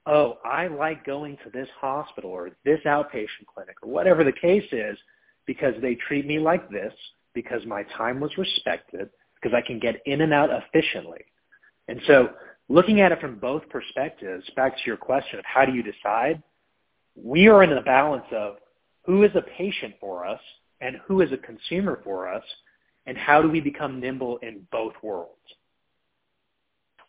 oh, 0.06 0.38
I 0.44 0.66
like 0.66 1.06
going 1.06 1.38
to 1.44 1.50
this 1.50 1.68
hospital 1.80 2.30
or 2.30 2.50
this 2.64 2.80
outpatient 2.86 3.46
clinic 3.54 3.76
or 3.84 3.88
whatever 3.88 4.24
the 4.24 4.32
case 4.32 4.66
is 4.72 4.98
because 5.46 5.74
they 5.80 5.94
treat 5.94 6.26
me 6.26 6.40
like 6.40 6.68
this, 6.70 6.92
because 7.34 7.64
my 7.66 7.84
time 7.96 8.18
was 8.18 8.36
respected, 8.36 9.10
because 9.42 9.54
I 9.56 9.66
can 9.66 9.78
get 9.78 10.00
in 10.06 10.20
and 10.20 10.32
out 10.32 10.50
efficiently. 10.50 11.24
And 11.88 12.00
so 12.06 12.30
looking 12.68 13.00
at 13.00 13.12
it 13.12 13.20
from 13.20 13.38
both 13.38 13.68
perspectives, 13.68 14.48
back 14.54 14.76
to 14.76 14.82
your 14.86 14.96
question 14.96 15.38
of 15.38 15.44
how 15.44 15.64
do 15.64 15.72
you 15.72 15.82
decide, 15.82 16.42
we 17.14 17.48
are 17.48 17.62
in 17.62 17.72
a 17.72 17.82
balance 17.82 18.24
of 18.32 18.56
who 19.04 19.24
is 19.24 19.32
a 19.34 19.42
patient 19.42 19.94
for 20.00 20.24
us 20.24 20.40
and 20.80 20.96
who 21.06 21.20
is 21.20 21.32
a 21.32 21.36
consumer 21.36 22.00
for 22.02 22.32
us, 22.32 22.42
and 23.06 23.16
how 23.16 23.40
do 23.42 23.48
we 23.48 23.60
become 23.60 24.00
nimble 24.00 24.38
in 24.38 24.66
both 24.72 24.94
worlds. 25.02 25.38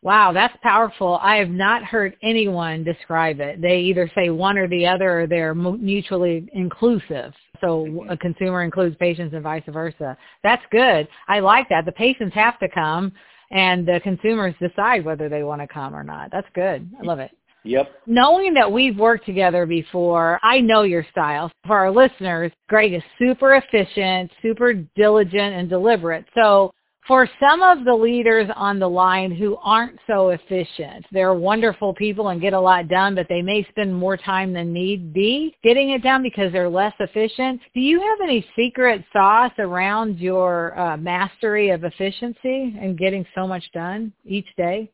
Wow, 0.04 0.34
that's 0.34 0.56
powerful. 0.62 1.18
I 1.22 1.38
have 1.38 1.50
not 1.50 1.84
heard 1.86 2.18
anyone 2.22 2.84
describe 2.84 3.40
it. 3.40 3.62
They 3.62 3.80
either 3.80 4.12
say 4.14 4.30
one 4.30 4.58
or 4.58 4.68
the 4.68 4.86
other 4.86 5.22
or 5.22 5.28
they're 5.28 5.56
mutually 5.56 6.50
inclusive. 6.54 7.34
So 7.62 7.86
mm-hmm. 7.86 8.10
a 8.10 8.18
consumer 8.18 8.64
includes 8.64 8.98
patients 8.98 9.34
and 9.34 9.42
vice 9.42 9.64
versa. 9.70 10.18
That's 10.44 10.64
good. 10.72 11.08
I 11.30 11.40
like 11.40 11.70
that. 11.70 11.86
The 11.86 11.94
patients 11.94 12.36
have 12.36 12.60
to 12.60 12.68
come 12.68 13.14
and 13.52 13.88
the 13.88 14.02
consumers 14.04 14.54
decide 14.60 15.06
whether 15.06 15.30
they 15.30 15.44
want 15.44 15.62
to 15.62 15.68
come 15.68 15.96
or 15.96 16.04
not. 16.04 16.32
That's 16.32 16.48
good. 16.54 16.90
I 17.00 17.06
love 17.06 17.20
it. 17.20 17.32
Yep. 17.64 17.94
Knowing 18.06 18.54
that 18.56 18.70
we've 18.70 18.98
worked 18.98 19.26
together 19.26 19.66
before, 19.66 20.38
I 20.44 20.60
know 20.60 20.82
your 20.82 21.06
style. 21.12 21.50
For 21.66 21.78
our 21.78 21.92
listeners, 21.92 22.52
Greg 22.68 22.94
is 22.94 23.04
super 23.18 23.56
efficient, 23.56 24.32
super 24.42 24.74
diligent 24.74 25.56
and 25.56 25.70
deliberate. 25.70 26.26
So 26.36 26.74
for 27.08 27.28
some 27.40 27.62
of 27.62 27.84
the 27.84 27.94
leaders 27.94 28.50
on 28.56 28.80
the 28.80 28.90
line 28.90 29.32
who 29.32 29.58
aren't 29.58 30.00
so 30.08 30.30
efficient, 30.30 31.06
they're 31.12 31.34
wonderful 31.34 31.94
people 31.94 32.30
and 32.30 32.40
get 32.40 32.54
a 32.54 32.60
lot 32.60 32.88
done, 32.88 33.14
but 33.14 33.28
they 33.28 33.42
may 33.42 33.66
spend 33.70 33.94
more 33.94 34.16
time 34.16 34.54
than 34.54 34.72
need 34.72 35.14
be 35.14 35.54
getting 35.64 35.90
it 35.90 36.02
done 36.02 36.24
because 36.24 36.52
they're 36.54 36.70
less 36.70 36.94
efficient. 37.00 37.60
Do 37.74 37.82
you 37.82 38.00
have 38.00 38.20
any 38.24 38.46
secret 38.56 39.04
sauce 39.12 39.52
around 39.60 40.18
your 40.20 40.80
uh, 40.80 40.96
mastery 40.96 41.72
of 41.72 41.84
efficiency 41.84 42.76
and 42.80 42.98
getting 42.98 43.26
so 43.36 43.46
much 43.46 43.64
done 43.74 44.14
each 44.24 44.48
day? 44.56 44.90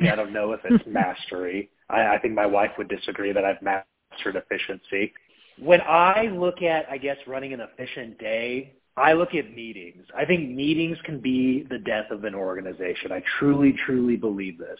Yeah, 0.00 0.12
I 0.12 0.16
don't 0.16 0.32
know 0.32 0.52
if 0.52 0.60
it's 0.64 0.84
mastery. 0.86 1.70
I, 1.88 2.14
I 2.14 2.18
think 2.18 2.34
my 2.34 2.46
wife 2.46 2.70
would 2.78 2.88
disagree 2.88 3.32
that 3.32 3.44
I've 3.44 3.60
mastered 3.62 4.36
efficiency. 4.36 5.12
When 5.58 5.80
I 5.80 6.28
look 6.32 6.62
at, 6.62 6.88
I 6.88 6.98
guess, 6.98 7.16
running 7.26 7.52
an 7.52 7.60
efficient 7.60 8.18
day, 8.18 8.74
I 8.96 9.12
look 9.12 9.34
at 9.34 9.54
meetings. 9.54 10.04
I 10.16 10.24
think 10.24 10.50
meetings 10.50 10.98
can 11.04 11.20
be 11.20 11.66
the 11.70 11.78
death 11.78 12.10
of 12.10 12.24
an 12.24 12.34
organization. 12.34 13.12
I 13.12 13.22
truly, 13.38 13.74
truly 13.86 14.16
believe 14.16 14.58
this. 14.58 14.78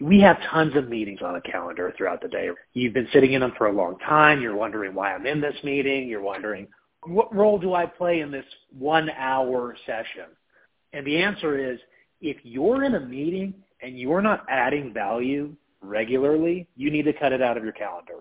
We 0.00 0.20
have 0.20 0.38
tons 0.50 0.74
of 0.76 0.88
meetings 0.88 1.20
on 1.22 1.36
a 1.36 1.40
calendar 1.42 1.92
throughout 1.96 2.22
the 2.22 2.28
day. 2.28 2.48
You've 2.72 2.94
been 2.94 3.08
sitting 3.12 3.34
in 3.34 3.42
them 3.42 3.52
for 3.58 3.66
a 3.66 3.72
long 3.72 3.98
time. 3.98 4.40
You're 4.40 4.56
wondering 4.56 4.94
why 4.94 5.14
I'm 5.14 5.26
in 5.26 5.40
this 5.40 5.56
meeting. 5.62 6.08
You're 6.08 6.22
wondering, 6.22 6.66
what 7.02 7.34
role 7.34 7.58
do 7.58 7.74
I 7.74 7.86
play 7.86 8.20
in 8.20 8.30
this 8.30 8.44
one 8.76 9.10
hour 9.10 9.76
session? 9.84 10.26
And 10.92 11.06
the 11.06 11.18
answer 11.18 11.72
is, 11.72 11.78
if 12.22 12.38
you're 12.42 12.84
in 12.84 12.94
a 12.94 13.00
meeting 13.00 13.54
and 13.82 13.98
you're 13.98 14.22
not 14.22 14.46
adding 14.48 14.92
value 14.92 15.54
regularly, 15.82 16.66
you 16.76 16.90
need 16.90 17.04
to 17.04 17.12
cut 17.12 17.32
it 17.32 17.42
out 17.42 17.56
of 17.56 17.64
your 17.64 17.72
calendar. 17.72 18.14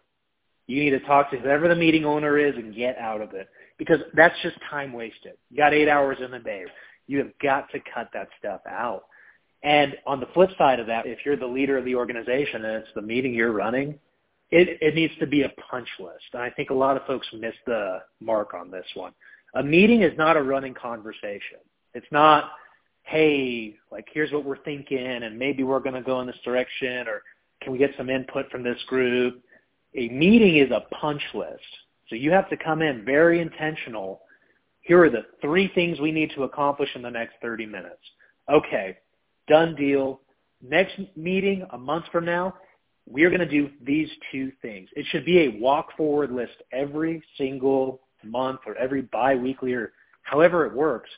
You 0.67 0.83
need 0.83 0.91
to 0.91 0.99
talk 0.99 1.31
to 1.31 1.37
whoever 1.37 1.67
the 1.67 1.75
meeting 1.75 2.05
owner 2.05 2.37
is 2.37 2.55
and 2.55 2.75
get 2.75 2.97
out 2.97 3.21
of 3.21 3.33
it 3.33 3.49
because 3.79 4.00
that's 4.13 4.36
just 4.43 4.57
time 4.69 4.93
wasted. 4.93 5.33
You 5.50 5.57
got 5.57 5.74
eight 5.74 5.89
hours 5.89 6.17
in 6.24 6.29
the 6.29 6.39
day. 6.39 6.65
You 7.07 7.17
have 7.19 7.31
got 7.41 7.71
to 7.71 7.79
cut 7.91 8.09
that 8.13 8.27
stuff 8.38 8.62
out. 8.69 9.05
And 9.63 9.95
on 10.05 10.19
the 10.19 10.27
flip 10.33 10.51
side 10.57 10.79
of 10.79 10.88
that, 10.88 11.07
if 11.07 11.19
you're 11.25 11.36
the 11.36 11.48
leader 11.48 11.77
of 11.77 11.86
the 11.86 11.95
organization 11.95 12.63
and 12.65 12.83
it's 12.83 12.93
the 12.93 13.01
meeting 13.01 13.33
you're 13.33 13.51
running, 13.51 13.98
it, 14.51 14.77
it 14.81 14.95
needs 14.95 15.13
to 15.19 15.27
be 15.27 15.41
a 15.43 15.50
punch 15.69 15.88
list. 16.00 16.24
And 16.33 16.41
I 16.41 16.50
think 16.50 16.69
a 16.69 16.74
lot 16.74 16.98
of 16.98 17.05
folks 17.05 17.27
miss 17.33 17.53
the 17.65 18.00
mark 18.19 18.53
on 18.53 18.69
this 18.69 18.86
one. 18.93 19.13
A 19.55 19.63
meeting 19.63 20.03
is 20.03 20.15
not 20.17 20.38
a 20.38 20.43
running 20.43 20.74
conversation. 20.74 21.59
It's 21.93 22.07
not, 22.12 22.51
hey, 23.03 23.75
like 23.91 24.07
here's 24.13 24.31
what 24.31 24.45
we're 24.45 24.63
thinking 24.63 24.98
and 25.00 25.38
maybe 25.38 25.63
we're 25.63 25.79
going 25.79 25.95
to 25.95 26.01
go 26.01 26.21
in 26.21 26.27
this 26.27 26.36
direction 26.45 27.07
or 27.07 27.24
can 27.62 27.71
we 27.71 27.77
get 27.77 27.91
some 27.98 28.09
input 28.09 28.50
from 28.51 28.63
this 28.63 28.81
group? 28.88 29.41
A 29.95 30.09
meeting 30.09 30.57
is 30.57 30.71
a 30.71 30.81
punch 30.95 31.24
list. 31.33 31.59
So 32.09 32.15
you 32.15 32.31
have 32.31 32.49
to 32.49 32.57
come 32.57 32.81
in 32.81 33.05
very 33.05 33.39
intentional. 33.39 34.21
Here 34.81 35.03
are 35.03 35.09
the 35.09 35.25
three 35.41 35.71
things 35.75 35.99
we 35.99 36.11
need 36.11 36.31
to 36.35 36.43
accomplish 36.43 36.89
in 36.95 37.01
the 37.01 37.11
next 37.11 37.35
30 37.41 37.65
minutes. 37.65 38.01
Okay, 38.51 38.97
done 39.47 39.75
deal. 39.75 40.21
Next 40.61 40.99
meeting, 41.15 41.65
a 41.71 41.77
month 41.77 42.05
from 42.11 42.25
now, 42.25 42.55
we 43.07 43.23
are 43.23 43.29
going 43.29 43.39
to 43.39 43.45
do 43.47 43.69
these 43.83 44.09
two 44.31 44.51
things. 44.61 44.89
It 44.95 45.05
should 45.09 45.25
be 45.25 45.39
a 45.39 45.59
walk 45.59 45.95
forward 45.97 46.31
list 46.31 46.53
every 46.71 47.23
single 47.37 48.01
month 48.23 48.61
or 48.65 48.75
every 48.75 49.03
biweekly 49.03 49.73
or 49.73 49.93
however 50.23 50.65
it 50.65 50.73
works. 50.73 51.09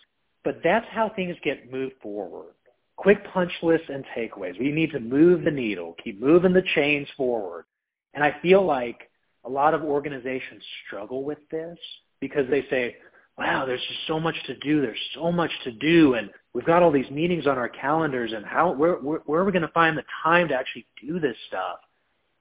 But 0.44 0.62
that's 0.64 0.86
how 0.90 1.10
things 1.10 1.36
get 1.44 1.72
moved 1.72 1.96
forward. 2.02 2.54
Quick 2.96 3.26
punch 3.34 3.52
lists 3.62 3.88
and 3.90 4.06
takeaways. 4.16 4.60
We 4.60 4.72
need 4.72 4.92
to 4.92 5.00
move 5.00 5.44
the 5.44 5.52
needle, 5.52 5.96
keep 6.04 6.20
moving 6.20 6.54
the 6.54 6.64
chains 6.76 7.08
forward. 7.18 7.66
And 8.14 8.24
I 8.24 8.36
feel 8.42 8.66
like 8.66 9.10
a 9.46 9.50
lot 9.50 9.74
of 9.74 9.84
organizations 9.84 10.64
struggle 10.86 11.24
with 11.24 11.40
this 11.50 11.78
because 12.20 12.46
they 12.50 12.66
say, 12.70 12.96
wow, 13.38 13.66
there's 13.66 13.82
just 13.88 14.08
so 14.08 14.20
much 14.20 14.36
to 14.46 14.56
do. 14.58 14.82
There's 14.82 14.98
so 15.16 15.32
much 15.32 15.52
to 15.64 15.72
do. 15.72 16.14
And 16.14 16.30
we've 16.54 16.66
got 16.66 16.84
all 16.84 16.92
these 16.92 17.10
meetings 17.10 17.48
on 17.48 17.58
our 17.58 17.70
calendars 17.70 18.34
and 18.34 18.46
how, 18.46 18.74
where, 18.74 18.96
where, 18.96 19.20
where 19.26 19.42
are 19.42 19.46
we 19.46 19.52
going 19.52 19.62
to 19.64 19.68
find 19.70 19.98
the 19.98 20.04
time 20.24 20.48
to 20.50 20.54
actually 20.54 20.86
do 21.06 21.20
this 21.20 21.36
stuff? 21.48 21.80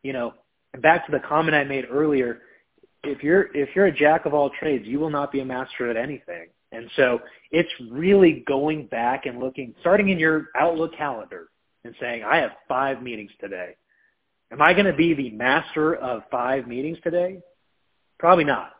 You 0.02 0.12
know, 0.12 0.34
and 0.74 0.82
back 0.82 1.06
to 1.06 1.12
the 1.12 1.20
comment 1.20 1.54
I 1.54 1.64
made 1.64 1.86
earlier, 1.90 2.42
if 3.02 3.22
you're, 3.22 3.54
if 3.56 3.70
you're 3.74 3.86
a 3.86 3.96
jack 3.96 4.26
of 4.26 4.34
all 4.34 4.50
trades, 4.60 4.86
you 4.86 5.00
will 5.00 5.10
not 5.10 5.32
be 5.32 5.40
a 5.40 5.44
master 5.44 5.90
at 5.90 5.96
anything. 5.96 6.48
And 6.72 6.88
so 6.96 7.20
it's 7.50 7.70
really 7.90 8.44
going 8.46 8.86
back 8.86 9.26
and 9.26 9.40
looking, 9.40 9.74
starting 9.80 10.10
in 10.10 10.18
your 10.18 10.48
Outlook 10.58 10.94
calendar 10.96 11.48
and 11.84 11.94
saying, 12.00 12.22
I 12.24 12.36
have 12.36 12.50
five 12.68 13.02
meetings 13.02 13.30
today. 13.40 13.74
Am 14.52 14.60
I 14.60 14.72
going 14.72 14.86
to 14.86 14.92
be 14.92 15.14
the 15.14 15.30
master 15.30 15.94
of 15.96 16.22
five 16.30 16.66
meetings 16.66 16.98
today? 17.04 17.40
Probably 18.18 18.44
not. 18.44 18.72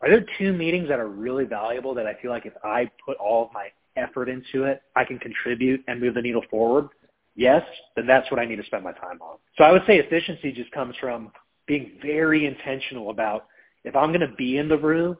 Are 0.00 0.08
there 0.08 0.24
two 0.38 0.52
meetings 0.52 0.88
that 0.88 1.00
are 1.00 1.08
really 1.08 1.44
valuable 1.44 1.94
that 1.94 2.06
I 2.06 2.14
feel 2.22 2.30
like 2.30 2.46
if 2.46 2.54
I 2.64 2.90
put 3.04 3.16
all 3.18 3.46
of 3.46 3.52
my 3.52 3.68
effort 3.96 4.28
into 4.28 4.64
it, 4.64 4.80
I 4.96 5.04
can 5.04 5.18
contribute 5.18 5.82
and 5.88 6.00
move 6.00 6.14
the 6.14 6.22
needle 6.22 6.44
forward? 6.50 6.88
Yes, 7.34 7.62
then 7.94 8.06
that's 8.06 8.30
what 8.30 8.40
I 8.40 8.46
need 8.46 8.56
to 8.56 8.64
spend 8.64 8.84
my 8.84 8.92
time 8.92 9.20
on. 9.20 9.38
So 9.56 9.64
I 9.64 9.72
would 9.72 9.82
say 9.86 9.98
efficiency 9.98 10.52
just 10.52 10.70
comes 10.72 10.94
from 11.00 11.30
being 11.66 11.92
very 12.02 12.46
intentional 12.46 13.10
about 13.10 13.46
if 13.84 13.94
I'm 13.94 14.08
going 14.08 14.28
to 14.28 14.34
be 14.36 14.56
in 14.56 14.68
the 14.68 14.78
room, 14.78 15.16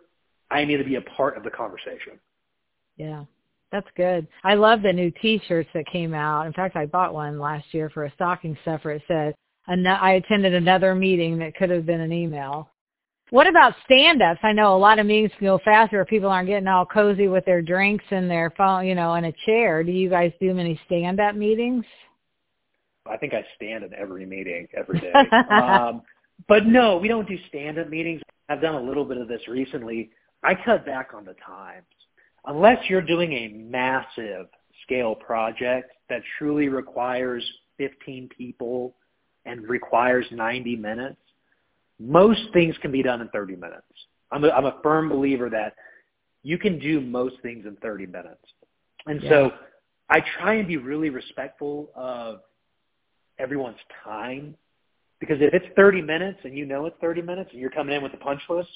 I 0.50 0.64
need 0.64 0.78
to 0.78 0.84
be 0.84 0.96
a 0.96 1.02
part 1.02 1.36
of 1.36 1.44
the 1.44 1.50
conversation. 1.50 2.18
Yeah, 2.96 3.24
that's 3.70 3.86
good. 3.96 4.26
I 4.42 4.54
love 4.54 4.82
the 4.82 4.92
new 4.92 5.12
T-shirts 5.22 5.68
that 5.74 5.86
came 5.86 6.14
out. 6.14 6.46
In 6.46 6.52
fact, 6.52 6.74
I 6.74 6.86
bought 6.86 7.14
one 7.14 7.38
last 7.38 7.66
year 7.72 7.90
for 7.90 8.04
a 8.04 8.12
stocking 8.14 8.56
stuffer. 8.62 8.92
It 8.92 9.02
said, 9.06 9.34
I 9.68 10.12
attended 10.12 10.54
another 10.54 10.94
meeting 10.94 11.38
that 11.38 11.54
could 11.54 11.70
have 11.70 11.86
been 11.86 12.00
an 12.00 12.12
email. 12.12 12.70
What 13.30 13.46
about 13.46 13.74
stand-ups? 13.84 14.40
I 14.42 14.52
know 14.52 14.74
a 14.74 14.78
lot 14.78 14.98
of 14.98 15.04
meetings 15.04 15.32
can 15.36 15.46
go 15.46 15.60
faster 15.62 16.00
if 16.00 16.08
people 16.08 16.30
aren't 16.30 16.48
getting 16.48 16.66
all 16.66 16.86
cozy 16.86 17.28
with 17.28 17.44
their 17.44 17.60
drinks 17.60 18.04
and 18.10 18.30
their 18.30 18.50
phone, 18.56 18.86
you 18.86 18.94
know, 18.94 19.14
in 19.14 19.26
a 19.26 19.32
chair. 19.44 19.84
Do 19.84 19.92
you 19.92 20.08
guys 20.08 20.32
do 20.40 20.54
many 20.54 20.80
stand-up 20.86 21.34
meetings? 21.34 21.84
I 23.06 23.18
think 23.18 23.34
I 23.34 23.44
stand 23.56 23.84
in 23.84 23.92
every 23.94 24.24
meeting 24.24 24.66
every 24.74 25.00
day. 25.00 25.12
um, 25.50 26.02
but 26.46 26.66
no, 26.66 26.96
we 26.96 27.08
don't 27.08 27.28
do 27.28 27.36
stand-up 27.48 27.90
meetings. 27.90 28.22
I've 28.48 28.62
done 28.62 28.76
a 28.76 28.82
little 28.82 29.04
bit 29.04 29.18
of 29.18 29.28
this 29.28 29.46
recently. 29.46 30.10
I 30.42 30.54
cut 30.54 30.86
back 30.86 31.10
on 31.14 31.26
the 31.26 31.34
times. 31.46 31.84
Unless 32.46 32.88
you're 32.88 33.02
doing 33.02 33.32
a 33.32 33.48
massive 33.48 34.46
scale 34.84 35.14
project 35.14 35.92
that 36.08 36.22
truly 36.38 36.68
requires 36.68 37.44
15 37.76 38.30
people 38.36 38.94
and 39.48 39.68
requires 39.68 40.26
90 40.30 40.76
minutes, 40.76 41.16
most 41.98 42.40
things 42.52 42.76
can 42.80 42.92
be 42.92 43.02
done 43.02 43.20
in 43.20 43.28
30 43.28 43.56
minutes. 43.56 43.82
I'm 44.30 44.44
a, 44.44 44.48
I'm 44.50 44.66
a 44.66 44.76
firm 44.82 45.08
believer 45.08 45.48
that 45.50 45.74
you 46.42 46.58
can 46.58 46.78
do 46.78 47.00
most 47.00 47.36
things 47.42 47.66
in 47.66 47.76
30 47.76 48.06
minutes. 48.06 48.44
And 49.06 49.22
yeah. 49.22 49.30
so 49.30 49.50
I 50.08 50.20
try 50.38 50.54
and 50.54 50.68
be 50.68 50.76
really 50.76 51.10
respectful 51.10 51.90
of 51.94 52.40
everyone's 53.38 53.78
time 54.04 54.54
because 55.20 55.38
if 55.40 55.52
it's 55.52 55.66
30 55.76 56.02
minutes 56.02 56.38
and 56.44 56.56
you 56.56 56.64
know 56.64 56.86
it's 56.86 56.96
30 57.00 57.22
minutes 57.22 57.50
and 57.52 57.60
you're 57.60 57.70
coming 57.70 57.96
in 57.96 58.02
with 58.02 58.14
a 58.14 58.18
punch 58.18 58.40
list, 58.48 58.68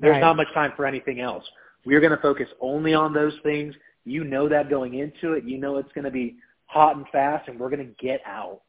there's 0.00 0.12
right. 0.12 0.20
not 0.20 0.36
much 0.36 0.52
time 0.54 0.72
for 0.76 0.86
anything 0.86 1.20
else. 1.20 1.44
We're 1.84 2.00
going 2.00 2.12
to 2.12 2.22
focus 2.22 2.48
only 2.60 2.94
on 2.94 3.12
those 3.12 3.34
things. 3.42 3.74
You 4.04 4.24
know 4.24 4.48
that 4.48 4.70
going 4.70 4.94
into 4.94 5.32
it. 5.32 5.44
You 5.44 5.58
know 5.58 5.76
it's 5.76 5.92
going 5.92 6.04
to 6.04 6.10
be 6.10 6.36
hot 6.66 6.96
and 6.96 7.06
fast, 7.12 7.48
and 7.48 7.58
we're 7.58 7.70
going 7.70 7.86
to 7.86 7.94
get 8.04 8.20
out. 8.26 8.60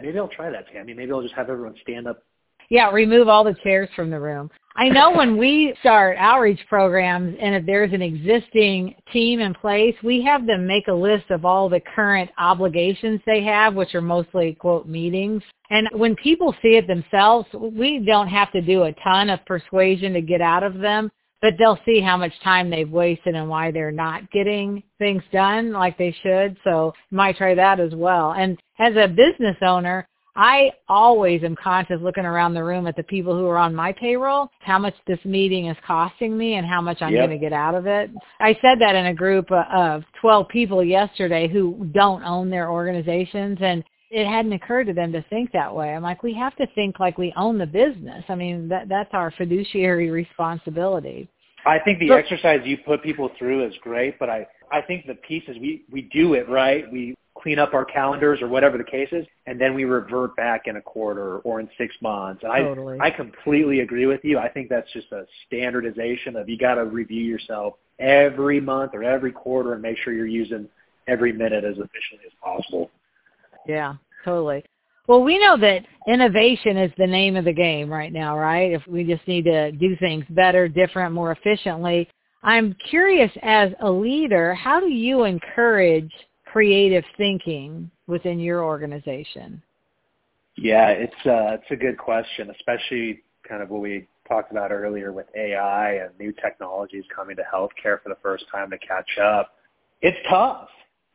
Maybe 0.00 0.18
I'll 0.18 0.28
try 0.28 0.50
that, 0.50 0.66
Tammy. 0.72 0.94
Maybe 0.94 1.12
I'll 1.12 1.22
just 1.22 1.34
have 1.34 1.48
everyone 1.48 1.74
stand 1.82 2.06
up. 2.06 2.22
Yeah, 2.68 2.90
remove 2.90 3.28
all 3.28 3.44
the 3.44 3.54
chairs 3.62 3.88
from 3.94 4.10
the 4.10 4.20
room. 4.20 4.50
I 4.74 4.88
know 4.88 5.10
when 5.10 5.38
we 5.38 5.74
start 5.80 6.16
outreach 6.18 6.60
programs 6.68 7.34
and 7.40 7.54
if 7.54 7.64
there's 7.64 7.92
an 7.92 8.02
existing 8.02 8.94
team 9.10 9.40
in 9.40 9.54
place, 9.54 9.94
we 10.02 10.22
have 10.24 10.46
them 10.46 10.66
make 10.66 10.88
a 10.88 10.92
list 10.92 11.30
of 11.30 11.46
all 11.46 11.68
the 11.68 11.80
current 11.80 12.30
obligations 12.36 13.20
they 13.24 13.42
have, 13.44 13.74
which 13.74 13.94
are 13.94 14.02
mostly, 14.02 14.54
quote, 14.54 14.86
meetings. 14.86 15.42
And 15.70 15.88
when 15.92 16.14
people 16.16 16.54
see 16.60 16.76
it 16.76 16.86
themselves, 16.86 17.48
we 17.54 18.04
don't 18.04 18.28
have 18.28 18.52
to 18.52 18.60
do 18.60 18.82
a 18.82 18.92
ton 19.02 19.30
of 19.30 19.44
persuasion 19.46 20.12
to 20.12 20.20
get 20.20 20.42
out 20.42 20.62
of 20.62 20.78
them 20.78 21.10
but 21.42 21.54
they'll 21.58 21.78
see 21.84 22.00
how 22.00 22.16
much 22.16 22.32
time 22.42 22.70
they've 22.70 22.90
wasted 22.90 23.34
and 23.34 23.48
why 23.48 23.70
they're 23.70 23.92
not 23.92 24.30
getting 24.30 24.82
things 24.98 25.22
done 25.32 25.72
like 25.72 25.98
they 25.98 26.14
should. 26.22 26.56
So 26.64 26.92
you 27.10 27.16
might 27.16 27.36
try 27.36 27.54
that 27.54 27.80
as 27.80 27.94
well. 27.94 28.32
And 28.32 28.58
as 28.78 28.94
a 28.96 29.08
business 29.08 29.56
owner, 29.62 30.08
I 30.36 30.72
always 30.88 31.42
am 31.44 31.56
conscious 31.56 31.98
looking 32.02 32.26
around 32.26 32.52
the 32.52 32.62
room 32.62 32.86
at 32.86 32.94
the 32.94 33.02
people 33.02 33.34
who 33.34 33.46
are 33.46 33.56
on 33.56 33.74
my 33.74 33.92
payroll, 33.92 34.50
how 34.60 34.78
much 34.78 34.94
this 35.06 35.18
meeting 35.24 35.68
is 35.68 35.76
costing 35.86 36.36
me 36.36 36.54
and 36.54 36.66
how 36.66 36.82
much 36.82 36.98
I'm 37.00 37.14
yep. 37.14 37.26
going 37.26 37.38
to 37.38 37.42
get 37.42 37.54
out 37.54 37.74
of 37.74 37.86
it. 37.86 38.10
I 38.38 38.52
said 38.60 38.78
that 38.80 38.94
in 38.94 39.06
a 39.06 39.14
group 39.14 39.50
of 39.50 40.04
12 40.20 40.48
people 40.48 40.84
yesterday 40.84 41.48
who 41.48 41.88
don't 41.94 42.22
own 42.22 42.50
their 42.50 42.70
organizations 42.70 43.56
and 43.62 43.82
it 44.10 44.26
hadn't 44.26 44.52
occurred 44.52 44.84
to 44.84 44.92
them 44.92 45.12
to 45.12 45.22
think 45.28 45.52
that 45.52 45.74
way. 45.74 45.94
I'm 45.94 46.02
like, 46.02 46.22
we 46.22 46.34
have 46.34 46.54
to 46.56 46.66
think 46.74 47.00
like 47.00 47.18
we 47.18 47.32
own 47.36 47.58
the 47.58 47.66
business. 47.66 48.24
I 48.28 48.34
mean, 48.34 48.68
that 48.68 48.88
that's 48.88 49.10
our 49.12 49.32
fiduciary 49.32 50.10
responsibility. 50.10 51.28
I 51.64 51.80
think 51.80 51.98
the 51.98 52.12
exercise 52.12 52.60
you 52.64 52.78
put 52.78 53.02
people 53.02 53.30
through 53.38 53.66
is 53.66 53.74
great, 53.82 54.18
but 54.18 54.30
I 54.30 54.46
I 54.70 54.82
think 54.82 55.06
the 55.06 55.14
piece 55.14 55.42
is 55.48 55.56
we 55.58 55.84
we 55.90 56.02
do 56.12 56.34
it 56.34 56.48
right. 56.48 56.90
We 56.92 57.16
clean 57.34 57.58
up 57.58 57.74
our 57.74 57.84
calendars 57.84 58.40
or 58.40 58.48
whatever 58.48 58.78
the 58.78 58.84
case 58.84 59.08
is, 59.12 59.26
and 59.46 59.60
then 59.60 59.74
we 59.74 59.84
revert 59.84 60.36
back 60.36 60.62
in 60.66 60.76
a 60.76 60.80
quarter 60.80 61.38
or 61.38 61.60
in 61.60 61.68
six 61.76 61.94
months. 62.00 62.42
And 62.44 62.64
totally. 62.64 62.98
I 63.00 63.06
I 63.06 63.10
completely 63.10 63.80
agree 63.80 64.06
with 64.06 64.20
you. 64.22 64.38
I 64.38 64.48
think 64.48 64.68
that's 64.68 64.90
just 64.92 65.10
a 65.10 65.26
standardization 65.46 66.36
of 66.36 66.48
you 66.48 66.56
got 66.56 66.76
to 66.76 66.84
review 66.84 67.24
yourself 67.24 67.74
every 67.98 68.60
month 68.60 68.92
or 68.94 69.02
every 69.02 69.32
quarter 69.32 69.72
and 69.72 69.82
make 69.82 69.98
sure 69.98 70.12
you're 70.12 70.26
using 70.26 70.68
every 71.08 71.32
minute 71.32 71.64
as 71.64 71.74
efficiently 71.74 72.26
as 72.26 72.32
possible. 72.42 72.90
Yeah, 73.66 73.94
totally. 74.24 74.64
Well, 75.06 75.22
we 75.22 75.38
know 75.38 75.56
that 75.58 75.84
innovation 76.08 76.76
is 76.76 76.90
the 76.98 77.06
name 77.06 77.36
of 77.36 77.44
the 77.44 77.52
game 77.52 77.90
right 77.90 78.12
now, 78.12 78.36
right? 78.36 78.72
If 78.72 78.86
we 78.88 79.04
just 79.04 79.26
need 79.28 79.44
to 79.44 79.70
do 79.72 79.96
things 79.96 80.24
better, 80.30 80.68
different, 80.68 81.14
more 81.14 81.32
efficiently. 81.32 82.08
I'm 82.42 82.76
curious 82.90 83.30
as 83.42 83.70
a 83.80 83.90
leader, 83.90 84.54
how 84.54 84.80
do 84.80 84.88
you 84.88 85.24
encourage 85.24 86.12
creative 86.44 87.04
thinking 87.16 87.90
within 88.06 88.38
your 88.38 88.64
organization? 88.64 89.62
Yeah, 90.56 90.88
it's 90.88 91.26
uh, 91.26 91.54
it's 91.54 91.70
a 91.70 91.76
good 91.76 91.98
question, 91.98 92.50
especially 92.50 93.22
kind 93.48 93.62
of 93.62 93.70
what 93.70 93.82
we 93.82 94.08
talked 94.26 94.50
about 94.50 94.72
earlier 94.72 95.12
with 95.12 95.26
AI 95.36 95.92
and 95.94 96.10
new 96.18 96.32
technologies 96.32 97.04
coming 97.14 97.36
to 97.36 97.42
healthcare 97.42 98.02
for 98.02 98.08
the 98.08 98.16
first 98.22 98.44
time 98.50 98.70
to 98.70 98.78
catch 98.78 99.18
up. 99.18 99.52
It's 100.00 100.16
tough 100.28 100.68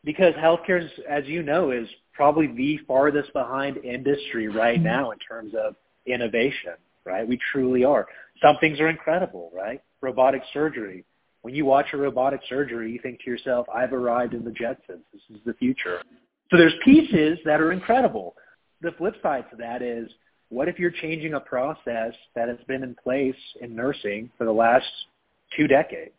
because 0.04 0.34
healthcare, 0.36 0.88
as 1.10 1.26
you 1.26 1.44
know, 1.44 1.72
is 1.72 1.88
probably 2.14 2.48
the 2.48 2.80
farthest 2.88 3.32
behind 3.34 3.78
industry 3.78 4.48
right 4.48 4.78
mm-hmm. 4.78 4.86
now 4.86 5.12
in 5.12 5.18
terms 5.20 5.54
of 5.56 5.76
innovation, 6.06 6.74
right? 7.06 7.28
We 7.28 7.40
truly 7.52 7.84
are. 7.84 8.08
Some 8.42 8.58
things 8.60 8.80
are 8.80 8.90
incredible, 8.90 9.52
right? 9.54 9.82
Robotic 10.02 10.42
surgery. 10.54 11.06
When 11.42 11.56
you 11.56 11.66
watch 11.66 11.88
a 11.94 11.98
robotic 11.98 12.42
surgery, 12.48 12.92
you 12.92 13.00
think 13.02 13.20
to 13.22 13.30
yourself, 13.30 13.68
I've 13.74 13.94
arrived 13.94 14.34
in 14.34 14.44
the 14.44 14.52
Jetsons. 14.52 15.02
This 15.12 15.22
is 15.30 15.40
the 15.46 15.54
future. 15.54 16.02
So 16.50 16.58
there's 16.58 16.74
pieces 16.84 17.40
that 17.46 17.62
are 17.62 17.72
incredible. 17.72 18.36
the 18.82 18.92
flip 18.98 19.16
side 19.22 19.46
to 19.52 19.56
that 19.58 19.82
is 19.82 20.10
what 20.50 20.68
if 20.68 20.78
you're 20.78 20.92
changing 20.92 21.34
a 21.34 21.40
process 21.40 22.14
that 22.36 22.50
has 22.50 22.58
been 22.68 22.84
in 22.84 22.96
place 23.02 23.36
in 23.62 23.76
nursing 23.76 24.30
for 24.38 24.46
the 24.46 24.52
last 24.52 24.86
two 25.56 25.68
decades? 25.68 26.12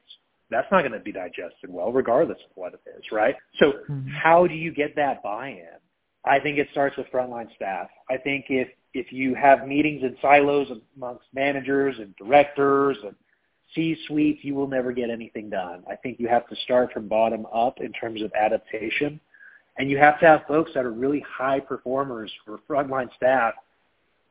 That's 0.52 0.70
not 0.70 0.82
going 0.82 0.92
to 0.92 1.00
be 1.00 1.12
digested 1.12 1.68
well, 1.68 1.92
regardless 1.92 2.38
of 2.38 2.50
what 2.54 2.74
it 2.74 2.80
is, 2.96 3.04
right? 3.10 3.34
So 3.58 3.72
mm-hmm. 3.90 4.08
how 4.08 4.46
do 4.46 4.54
you 4.54 4.72
get 4.72 4.94
that 4.96 5.22
buy-in? 5.22 5.66
I 6.24 6.38
think 6.38 6.58
it 6.58 6.68
starts 6.70 6.96
with 6.96 7.06
frontline 7.12 7.52
staff. 7.56 7.88
I 8.10 8.16
think 8.16 8.46
if 8.48 8.68
if 8.94 9.10
you 9.10 9.34
have 9.34 9.66
meetings 9.66 10.02
in 10.02 10.16
silos 10.20 10.68
amongst 10.96 11.24
managers 11.34 11.96
and 11.98 12.14
directors 12.16 12.98
and 13.02 13.14
C-suites, 13.74 14.40
you 14.42 14.54
will 14.54 14.68
never 14.68 14.92
get 14.92 15.08
anything 15.08 15.48
done. 15.48 15.82
I 15.90 15.96
think 15.96 16.20
you 16.20 16.28
have 16.28 16.46
to 16.48 16.56
start 16.56 16.92
from 16.92 17.08
bottom 17.08 17.46
up 17.46 17.80
in 17.80 17.92
terms 17.92 18.20
of 18.22 18.30
adaptation. 18.38 19.18
And 19.78 19.90
you 19.90 19.96
have 19.96 20.20
to 20.20 20.26
have 20.26 20.42
folks 20.46 20.72
that 20.74 20.84
are 20.84 20.92
really 20.92 21.24
high 21.26 21.58
performers 21.58 22.30
for 22.44 22.60
frontline 22.68 23.08
staff 23.16 23.54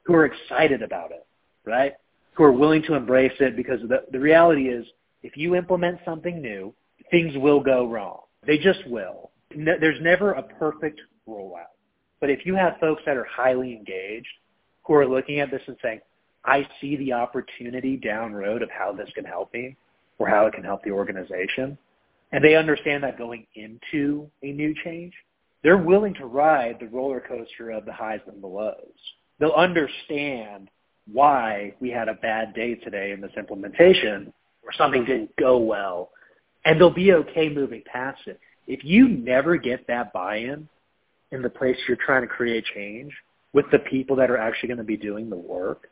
who 0.04 0.14
are 0.14 0.26
excited 0.26 0.84
about 0.84 1.12
it, 1.12 1.26
right? 1.66 1.94
Who 2.34 2.44
are 2.44 2.52
willing 2.52 2.84
to 2.84 2.94
embrace 2.94 3.34
it 3.40 3.56
because 3.56 3.80
the, 3.88 4.04
the 4.12 4.20
reality 4.20 4.70
is 4.70 4.86
if 5.24 5.38
you 5.38 5.56
implement 5.56 6.00
something 6.06 6.42
new, 6.42 6.74
things 7.10 7.34
will 7.38 7.60
go 7.60 7.88
wrong. 7.88 8.22
They 8.46 8.58
just 8.58 8.88
will. 8.88 9.32
No, 9.56 9.74
there's 9.80 10.02
never 10.02 10.34
a 10.34 10.44
perfect 10.44 11.00
rollout. 11.28 11.76
But 12.20 12.30
if 12.30 12.46
you 12.46 12.56
have 12.56 12.78
folks 12.80 13.02
that 13.06 13.18
are 13.18 13.26
highly 13.26 13.74
engaged 13.74 14.28
who 14.84 14.94
are 14.94 15.08
looking 15.08 15.40
at 15.40 15.52
this 15.52 15.62
and 15.68 15.78
saying, 15.82 16.02
I 16.46 16.68
see 16.80 16.96
the 16.98 17.14
opportunity 17.14 17.98
down 17.98 18.34
road 18.34 18.62
of 18.62 18.70
how 18.72 18.94
this 18.94 19.10
can 19.14 19.26
help 19.26 19.54
me 19.54 19.78
or 20.18 20.28
how 20.28 20.48
it 20.48 20.54
can 20.54 20.64
help 20.64 20.84
the 20.84 20.92
organization, 20.92 21.78
and 22.32 22.44
they 22.44 22.56
understand 22.56 23.04
that 23.04 23.18
going 23.18 23.46
into 23.56 24.30
a 24.44 24.52
new 24.52 24.74
change, 24.84 25.14
they're 25.64 25.78
willing 25.78 26.14
to 26.16 26.26
ride 26.26 26.78
the 26.80 26.88
roller 26.88 27.20
coaster 27.20 27.72
of 27.72 27.86
the 27.86 27.94
highs 27.94 28.22
and 28.28 28.42
the 28.42 28.48
lows. 28.48 28.76
They'll 29.40 29.52
understand 29.52 30.70
why 31.12 31.74
we 31.80 31.90
had 31.90 32.08
a 32.08 32.16
bad 32.16 32.54
day 32.54 32.76
today 32.76 33.12
in 33.12 33.22
this 33.22 33.32
implementation 33.38 34.34
or 34.64 34.72
something 34.74 35.06
didn't 35.06 35.36
go 35.38 35.58
well, 35.58 36.12
and 36.66 36.80
they'll 36.80 36.90
be 36.90 37.14
okay 37.14 37.50
moving 37.50 37.84
past 37.92 38.22
it. 38.28 38.40
If 38.68 38.84
you 38.84 39.08
never 39.08 39.58
get 39.58 39.88
that 39.88 40.14
buy-in 40.14 40.68
in 41.32 41.42
the 41.42 41.50
place 41.50 41.78
you're 41.88 41.98
trying 41.98 42.22
to 42.22 42.28
create 42.28 42.66
change 42.76 43.14
with 43.54 43.66
the 43.72 43.80
people 43.80 44.16
that 44.18 44.30
are 44.30 44.38
actually 44.38 44.68
going 44.68 44.78
to 44.78 44.84
be 44.84 44.98
doing 44.98 45.30
the 45.30 45.36
work, 45.36 45.90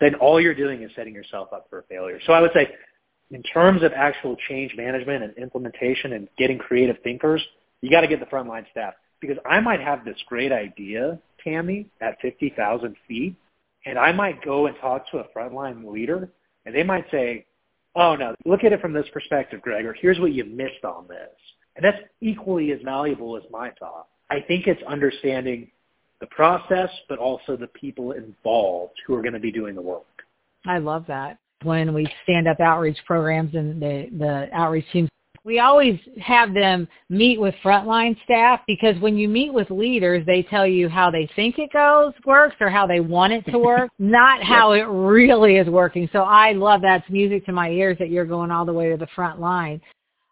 then 0.00 0.14
all 0.16 0.40
you're 0.40 0.54
doing 0.54 0.82
is 0.82 0.90
setting 0.96 1.14
yourself 1.14 1.52
up 1.52 1.66
for 1.70 1.84
failure. 1.88 2.18
So 2.26 2.32
I 2.32 2.40
would 2.40 2.52
say 2.54 2.68
in 3.30 3.42
terms 3.42 3.82
of 3.82 3.92
actual 3.92 4.36
change 4.48 4.74
management 4.76 5.22
and 5.22 5.36
implementation 5.36 6.12
and 6.12 6.28
getting 6.38 6.58
creative 6.58 6.96
thinkers, 7.02 7.42
you 7.80 7.90
got 7.90 8.02
to 8.02 8.08
get 8.08 8.20
the 8.20 8.26
frontline 8.26 8.68
staff 8.70 8.94
because 9.20 9.36
I 9.46 9.60
might 9.60 9.80
have 9.80 10.04
this 10.04 10.16
great 10.26 10.52
idea, 10.52 11.18
Tammy, 11.42 11.88
at 12.00 12.20
50,000 12.20 12.96
feet, 13.08 13.36
and 13.86 13.98
I 13.98 14.12
might 14.12 14.44
go 14.44 14.66
and 14.66 14.76
talk 14.80 15.10
to 15.10 15.18
a 15.18 15.24
frontline 15.36 15.90
leader, 15.90 16.28
and 16.66 16.74
they 16.74 16.82
might 16.82 17.04
say, 17.10 17.46
oh, 17.94 18.16
no, 18.16 18.34
look 18.44 18.64
at 18.64 18.72
it 18.72 18.80
from 18.80 18.92
this 18.92 19.06
perspective, 19.12 19.60
Gregor. 19.62 19.94
Here's 19.98 20.18
what 20.18 20.32
you 20.32 20.44
missed 20.44 20.84
on 20.84 21.06
this. 21.08 21.30
And 21.76 21.84
that's 21.84 21.98
equally 22.20 22.72
as 22.72 22.80
valuable 22.84 23.36
as 23.36 23.42
my 23.50 23.70
thought. 23.78 24.08
I 24.30 24.40
think 24.40 24.66
it's 24.66 24.82
understanding 24.84 25.70
the 26.20 26.26
process, 26.26 26.90
but 27.08 27.18
also 27.18 27.56
the 27.56 27.66
people 27.68 28.12
involved 28.12 28.94
who 29.06 29.14
are 29.14 29.22
going 29.22 29.34
to 29.34 29.40
be 29.40 29.52
doing 29.52 29.74
the 29.74 29.82
work. 29.82 30.04
I 30.66 30.78
love 30.78 31.04
that. 31.08 31.38
When 31.64 31.94
we 31.94 32.08
stand 32.24 32.48
up 32.48 32.60
outreach 32.60 32.98
programs 33.06 33.54
and 33.54 33.80
the, 33.80 34.08
the 34.18 34.48
outreach 34.52 34.84
teams 34.92 35.08
we 35.44 35.58
always 35.58 35.98
have 36.20 36.54
them 36.54 36.86
meet 37.08 37.40
with 37.40 37.54
frontline 37.64 38.16
staff 38.24 38.60
because 38.66 38.98
when 39.00 39.16
you 39.16 39.28
meet 39.28 39.52
with 39.52 39.70
leaders, 39.70 40.24
they 40.24 40.42
tell 40.44 40.66
you 40.66 40.88
how 40.88 41.10
they 41.10 41.28
think 41.34 41.58
it 41.58 41.72
goes, 41.72 42.12
works 42.24 42.54
or 42.60 42.70
how 42.70 42.86
they 42.86 43.00
want 43.00 43.32
it 43.32 43.44
to 43.46 43.58
work, 43.58 43.90
not 43.98 44.42
how 44.42 44.72
it 44.72 44.82
really 44.82 45.56
is 45.56 45.66
working. 45.68 46.08
So 46.12 46.20
I 46.20 46.52
love 46.52 46.80
that's 46.82 47.08
music 47.10 47.44
to 47.46 47.52
my 47.52 47.70
ears 47.70 47.96
that 47.98 48.10
you're 48.10 48.24
going 48.24 48.52
all 48.52 48.64
the 48.64 48.72
way 48.72 48.90
to 48.90 48.96
the 48.96 49.08
front 49.16 49.40
line. 49.40 49.80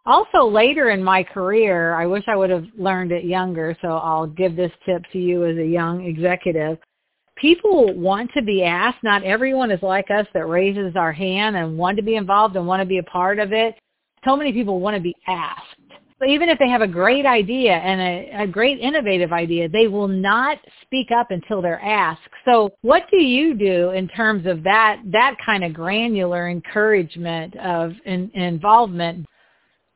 Also 0.07 0.45
later 0.45 0.91
in 0.91 1.03
my 1.03 1.25
career, 1.25 1.95
I 1.95 2.07
wish 2.07 2.25
I 2.29 2.37
would 2.37 2.51
have 2.51 2.67
learned 2.79 3.13
it 3.13 3.25
younger, 3.25 3.77
so 3.83 3.89
I'll 3.89 4.27
give 4.27 4.57
this 4.57 4.73
tip 4.87 5.03
to 5.13 5.19
you 5.19 5.45
as 5.45 5.57
a 5.59 5.67
young 5.67 6.05
executive 6.05 6.79
people 7.37 7.95
want 7.95 8.31
to 8.35 8.43
be 8.43 8.63
asked. 8.63 9.03
Not 9.03 9.25
everyone 9.25 9.71
is 9.71 9.83
like 9.83 10.11
us 10.11 10.27
that 10.35 10.47
raises 10.47 10.95
our 10.95 11.13
hand 11.13 11.57
and 11.57 11.79
want 11.79 11.97
to 11.97 12.03
be 12.03 12.17
involved 12.17 12.55
and 12.55 12.67
want 12.67 12.81
to 12.83 12.87
be 12.87 12.99
a 12.99 13.03
part 13.05 13.39
of 13.39 13.53
it 13.53 13.77
so 14.25 14.37
many 14.37 14.53
people 14.53 14.81
want 14.81 14.97
to 14.97 15.03
be 15.03 15.15
asked. 15.27 15.65
So 16.21 16.27
even 16.27 16.51
if 16.51 16.59
they 16.59 16.69
have 16.69 16.83
a 16.83 16.87
great 16.87 17.25
idea 17.25 17.73
and 17.73 18.01
a, 18.01 18.43
a 18.43 18.47
great 18.47 18.79
innovative 18.79 19.33
idea, 19.33 19.71
they 19.71 19.89
will 19.89 20.09
not 20.09 20.59
speak 20.83 21.09
up 21.11 21.31
until 21.31 21.63
they're 21.63 21.81
asked. 21.81 22.29
So 22.45 22.73
what 22.83 23.05
do 23.11 23.17
you 23.17 23.55
do 23.55 23.91
in 23.91 24.07
terms 24.09 24.47
of 24.47 24.63
that, 24.65 25.01
that 25.07 25.37
kind 25.45 25.65
of 25.65 25.73
granular 25.73 26.51
encouragement 26.51 27.57
of 27.57 27.93
in, 28.05 28.31
involvement? 28.35 29.27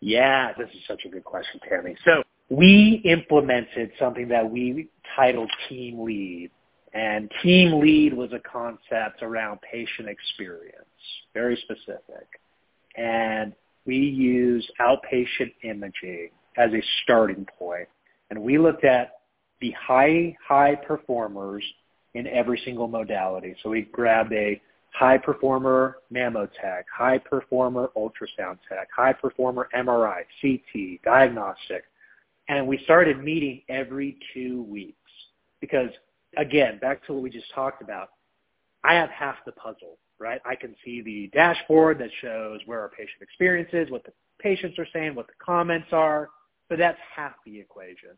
Yeah, 0.01 0.53
this 0.57 0.69
is 0.71 0.81
such 0.89 1.03
a 1.05 1.11
good 1.11 1.25
question, 1.25 1.61
Tammy. 1.69 1.95
So 2.07 2.23
we 2.49 3.03
implemented 3.05 3.91
something 3.99 4.29
that 4.29 4.51
we 4.51 4.89
titled 5.17 5.51
Team 5.69 6.05
Lead. 6.05 6.51
And 6.95 7.31
Team 7.43 7.81
Lead 7.81 8.15
was 8.15 8.31
a 8.33 8.41
concept 8.51 9.23
around 9.23 9.61
patient 9.61 10.09
experience, 10.09 10.87
very 11.35 11.57
specific. 11.57 12.29
And 12.97 13.53
we 13.87 13.97
use 13.97 14.69
outpatient 14.81 15.53
imaging 15.63 16.31
as 16.57 16.71
a 16.73 16.83
starting 17.03 17.47
point, 17.59 17.89
and 18.31 18.41
we 18.41 18.59
looked 18.59 18.85
at 18.85 19.13
the 19.61 19.73
high, 19.73 20.37
high 20.47 20.75
performers 20.75 21.65
in 22.15 22.27
every 22.27 22.61
single 22.65 22.89
modality. 22.89 23.55
So 23.63 23.71
we 23.71 23.83
grabbed 23.83 24.33
a 24.33 24.61
high 24.93 25.19
performer 25.19 25.97
mammotech, 26.13 26.85
high 26.95 27.19
performer 27.19 27.91
ultrasound 27.97 28.59
tech, 28.69 28.89
high 28.95 29.13
performer 29.13 29.69
MRI, 29.77 30.23
CT, 30.41 31.03
diagnostic, 31.05 31.85
and 32.49 32.67
we 32.67 32.79
started 32.85 33.23
meeting 33.23 33.63
every 33.69 34.19
two 34.33 34.63
weeks 34.65 34.97
because 35.61 35.91
again, 36.37 36.79
back 36.79 37.05
to 37.07 37.13
what 37.15 37.23
we 37.23 37.31
just 37.31 37.53
talked 37.55 37.83
about, 37.83 38.11
I 38.85 38.95
have 38.95 39.11
half 39.11 39.37
the 39.47 39.53
puzzle 39.53 39.99
right? 40.19 40.41
I 40.45 40.55
can 40.55 40.75
see 40.85 41.03
the 41.03 41.31
dashboard 41.33 41.99
that 41.99 42.11
shows 42.21 42.61
where 42.67 42.81
our 42.81 42.89
patient 42.89 43.21
experience 43.21 43.71
is, 43.73 43.91
what 43.91 44.05
the 44.05 44.13
patients 44.41 44.79
are 44.79 44.87
saying, 44.93 45.15
what 45.15 45.27
the 45.27 45.33
comments 45.45 45.89
are, 45.93 46.31
but 46.69 46.79
that's 46.79 46.99
half 47.15 47.33
the 47.45 47.59
equation. 47.59 48.11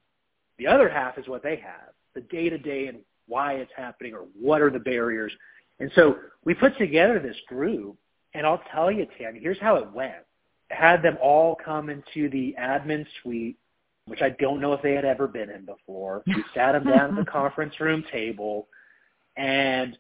The 0.59 0.67
other 0.67 0.89
half 0.89 1.19
is 1.19 1.29
what 1.29 1.43
they 1.43 1.57
have, 1.57 1.93
the 2.15 2.23
day-to-day 2.23 2.87
and 2.89 2.99
why 3.27 3.55
it's 3.55 3.73
happening 3.77 4.15
or 4.15 4.27
what 4.39 4.63
are 4.63 4.71
the 4.71 4.79
barriers. 4.79 5.33
And 5.81 5.91
so 5.95 6.17
we 6.45 6.55
put 6.55 6.77
together 6.79 7.19
this 7.19 7.37
group, 7.49 7.97
and 8.35 8.47
I'll 8.47 8.63
tell 8.73 8.91
you, 8.91 9.07
Tammy, 9.19 9.41
here's 9.41 9.61
how 9.61 9.77
it 9.77 9.93
went. 9.93 10.15
Had 10.71 11.03
them 11.03 11.19
all 11.23 11.57
come 11.63 11.91
into 11.91 12.29
the 12.31 12.55
admin 12.59 13.07
suite, 13.23 13.57
which 14.07 14.23
I 14.23 14.31
don't 14.31 14.61
know 14.61 14.73
if 14.73 14.83
they 14.83 14.95
had 14.95 15.05
ever 15.05 15.27
been 15.27 15.51
in 15.51 15.65
before. 15.65 16.23
We 16.27 16.45
sat 16.55 16.73
them 16.73 16.85
down 16.85 17.19
at 17.19 17.25
the 17.25 17.31
conference 17.31 17.79
room 17.81 18.05
table, 18.11 18.69
and 19.37 19.99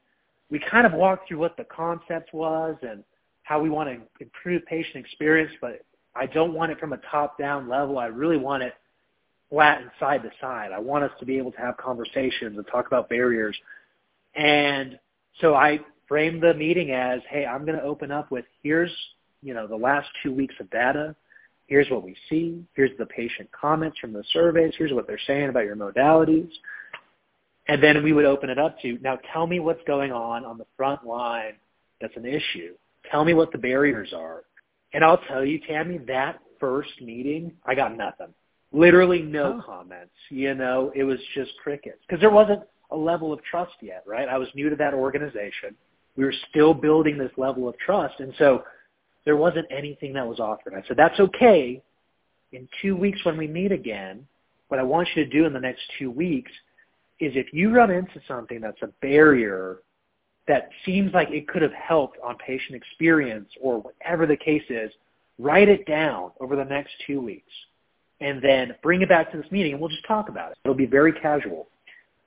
we 0.50 0.60
kind 0.70 0.86
of 0.86 0.92
walked 0.92 1.28
through 1.28 1.38
what 1.38 1.56
the 1.56 1.64
concept 1.64 2.32
was 2.32 2.76
and 2.82 3.02
how 3.42 3.60
we 3.60 3.70
want 3.70 3.88
to 3.88 4.00
improve 4.20 4.64
patient 4.66 4.96
experience, 4.96 5.52
but 5.60 5.80
I 6.14 6.26
don't 6.26 6.54
want 6.54 6.72
it 6.72 6.80
from 6.80 6.92
a 6.92 6.98
top-down 7.10 7.68
level. 7.68 7.98
I 7.98 8.06
really 8.06 8.36
want 8.36 8.62
it 8.62 8.74
flat 9.50 9.80
and 9.80 9.90
side 10.00 10.22
to 10.22 10.30
side. 10.40 10.70
I 10.72 10.78
want 10.78 11.04
us 11.04 11.10
to 11.20 11.26
be 11.26 11.38
able 11.38 11.52
to 11.52 11.58
have 11.58 11.76
conversations 11.76 12.56
and 12.56 12.66
talk 12.66 12.86
about 12.86 13.08
barriers. 13.08 13.56
And 14.34 14.98
so 15.40 15.54
I 15.54 15.80
framed 16.08 16.42
the 16.42 16.54
meeting 16.54 16.90
as, 16.92 17.20
hey, 17.28 17.46
I'm 17.46 17.64
going 17.64 17.78
to 17.78 17.84
open 17.84 18.10
up 18.10 18.30
with 18.30 18.44
here's, 18.62 18.90
you 19.42 19.54
know, 19.54 19.66
the 19.66 19.76
last 19.76 20.08
two 20.22 20.32
weeks 20.32 20.54
of 20.60 20.70
data. 20.70 21.14
Here's 21.66 21.90
what 21.90 22.04
we 22.04 22.16
see. 22.28 22.64
Here's 22.74 22.96
the 22.98 23.06
patient 23.06 23.48
comments 23.52 23.98
from 23.98 24.12
the 24.12 24.24
surveys. 24.32 24.72
Here's 24.78 24.92
what 24.92 25.06
they're 25.06 25.18
saying 25.26 25.48
about 25.48 25.64
your 25.64 25.76
modalities. 25.76 26.50
And 27.68 27.82
then 27.82 28.02
we 28.02 28.12
would 28.12 28.24
open 28.24 28.50
it 28.50 28.58
up 28.58 28.80
to, 28.80 28.98
now 29.02 29.18
tell 29.32 29.46
me 29.46 29.60
what's 29.60 29.82
going 29.86 30.12
on 30.12 30.44
on 30.44 30.58
the 30.58 30.66
front 30.76 31.04
line 31.04 31.54
that's 32.00 32.16
an 32.16 32.26
issue. 32.26 32.74
Tell 33.10 33.24
me 33.24 33.34
what 33.34 33.52
the 33.52 33.58
barriers 33.58 34.12
are. 34.12 34.44
And 34.92 35.04
I'll 35.04 35.20
tell 35.28 35.44
you, 35.44 35.60
Tammy, 35.66 35.98
that 36.06 36.40
first 36.60 36.90
meeting, 37.00 37.52
I 37.64 37.74
got 37.74 37.96
nothing. 37.96 38.28
Literally 38.72 39.22
no 39.22 39.60
oh. 39.60 39.66
comments. 39.66 40.12
You 40.30 40.54
know, 40.54 40.92
it 40.94 41.04
was 41.04 41.18
just 41.34 41.52
crickets. 41.62 41.98
Because 42.06 42.20
there 42.20 42.30
wasn't 42.30 42.62
a 42.90 42.96
level 42.96 43.32
of 43.32 43.42
trust 43.42 43.74
yet, 43.80 44.04
right? 44.06 44.28
I 44.28 44.38
was 44.38 44.48
new 44.54 44.70
to 44.70 44.76
that 44.76 44.94
organization. 44.94 45.74
We 46.16 46.24
were 46.24 46.34
still 46.50 46.72
building 46.72 47.18
this 47.18 47.32
level 47.36 47.68
of 47.68 47.76
trust. 47.78 48.20
And 48.20 48.32
so 48.38 48.64
there 49.24 49.36
wasn't 49.36 49.66
anything 49.70 50.12
that 50.14 50.26
was 50.26 50.40
offered. 50.40 50.74
I 50.74 50.86
said, 50.86 50.96
that's 50.96 51.18
okay. 51.18 51.82
In 52.52 52.68
two 52.80 52.96
weeks 52.96 53.24
when 53.24 53.36
we 53.36 53.46
meet 53.46 53.72
again, 53.72 54.26
what 54.68 54.80
I 54.80 54.82
want 54.82 55.08
you 55.14 55.24
to 55.24 55.30
do 55.30 55.46
in 55.46 55.52
the 55.52 55.60
next 55.60 55.82
two 55.98 56.10
weeks 56.10 56.50
is 57.20 57.32
if 57.34 57.52
you 57.52 57.70
run 57.70 57.90
into 57.90 58.20
something 58.28 58.60
that's 58.60 58.82
a 58.82 58.88
barrier 59.00 59.78
that 60.48 60.68
seems 60.84 61.12
like 61.12 61.30
it 61.30 61.48
could 61.48 61.62
have 61.62 61.72
helped 61.72 62.18
on 62.22 62.36
patient 62.38 62.76
experience 62.76 63.48
or 63.60 63.80
whatever 63.80 64.26
the 64.26 64.36
case 64.36 64.62
is, 64.68 64.90
write 65.38 65.68
it 65.68 65.86
down 65.86 66.30
over 66.40 66.56
the 66.56 66.64
next 66.64 66.92
two 67.06 67.20
weeks 67.20 67.52
and 68.20 68.42
then 68.42 68.74
bring 68.82 69.02
it 69.02 69.08
back 69.08 69.30
to 69.30 69.36
this 69.36 69.50
meeting 69.50 69.72
and 69.72 69.80
we'll 69.80 69.90
just 69.90 70.06
talk 70.06 70.28
about 70.28 70.52
it. 70.52 70.58
It'll 70.64 70.74
be 70.74 70.86
very 70.86 71.12
casual. 71.12 71.68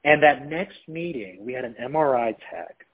And 0.04 0.24
that 0.24 0.48
next 0.48 0.78
meeting, 0.88 1.46
we 1.46 1.54
had 1.54 1.66
an 1.66 1.76
MRI 1.82 2.36
tech, 2.50 2.86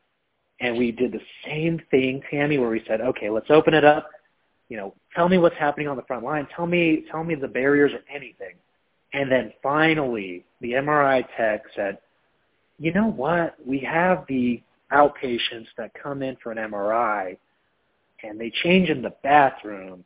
and 0.59 0.77
we 0.77 0.91
did 0.91 1.11
the 1.11 1.21
same 1.45 1.79
thing, 1.91 2.21
Tammy, 2.31 2.57
where 2.57 2.69
we 2.69 2.83
said, 2.87 3.01
okay, 3.01 3.29
let's 3.29 3.51
open 3.51 3.73
it 3.73 3.83
up. 3.83 4.09
You 4.69 4.77
know, 4.77 4.95
tell 5.15 5.29
me 5.29 5.37
what's 5.37 5.57
happening 5.57 5.87
on 5.87 5.97
the 5.97 6.03
front 6.03 6.23
line. 6.23 6.47
Tell 6.55 6.65
me, 6.65 7.05
tell 7.11 7.23
me 7.23 7.35
the 7.35 7.47
barriers 7.47 7.91
or 7.93 7.99
anything. 8.13 8.55
And 9.15 9.31
then 9.31 9.53
finally, 9.63 10.43
the 10.59 10.73
MRI 10.73 11.23
tech 11.37 11.63
said, 11.73 11.99
you 12.77 12.91
know 12.91 13.07
what? 13.07 13.55
We 13.65 13.79
have 13.79 14.25
the 14.27 14.61
outpatients 14.91 15.67
that 15.77 15.91
come 15.93 16.21
in 16.21 16.35
for 16.43 16.51
an 16.51 16.57
MRI, 16.57 17.37
and 18.23 18.37
they 18.37 18.51
change 18.63 18.89
in 18.89 19.01
the 19.01 19.13
bathroom, 19.23 20.03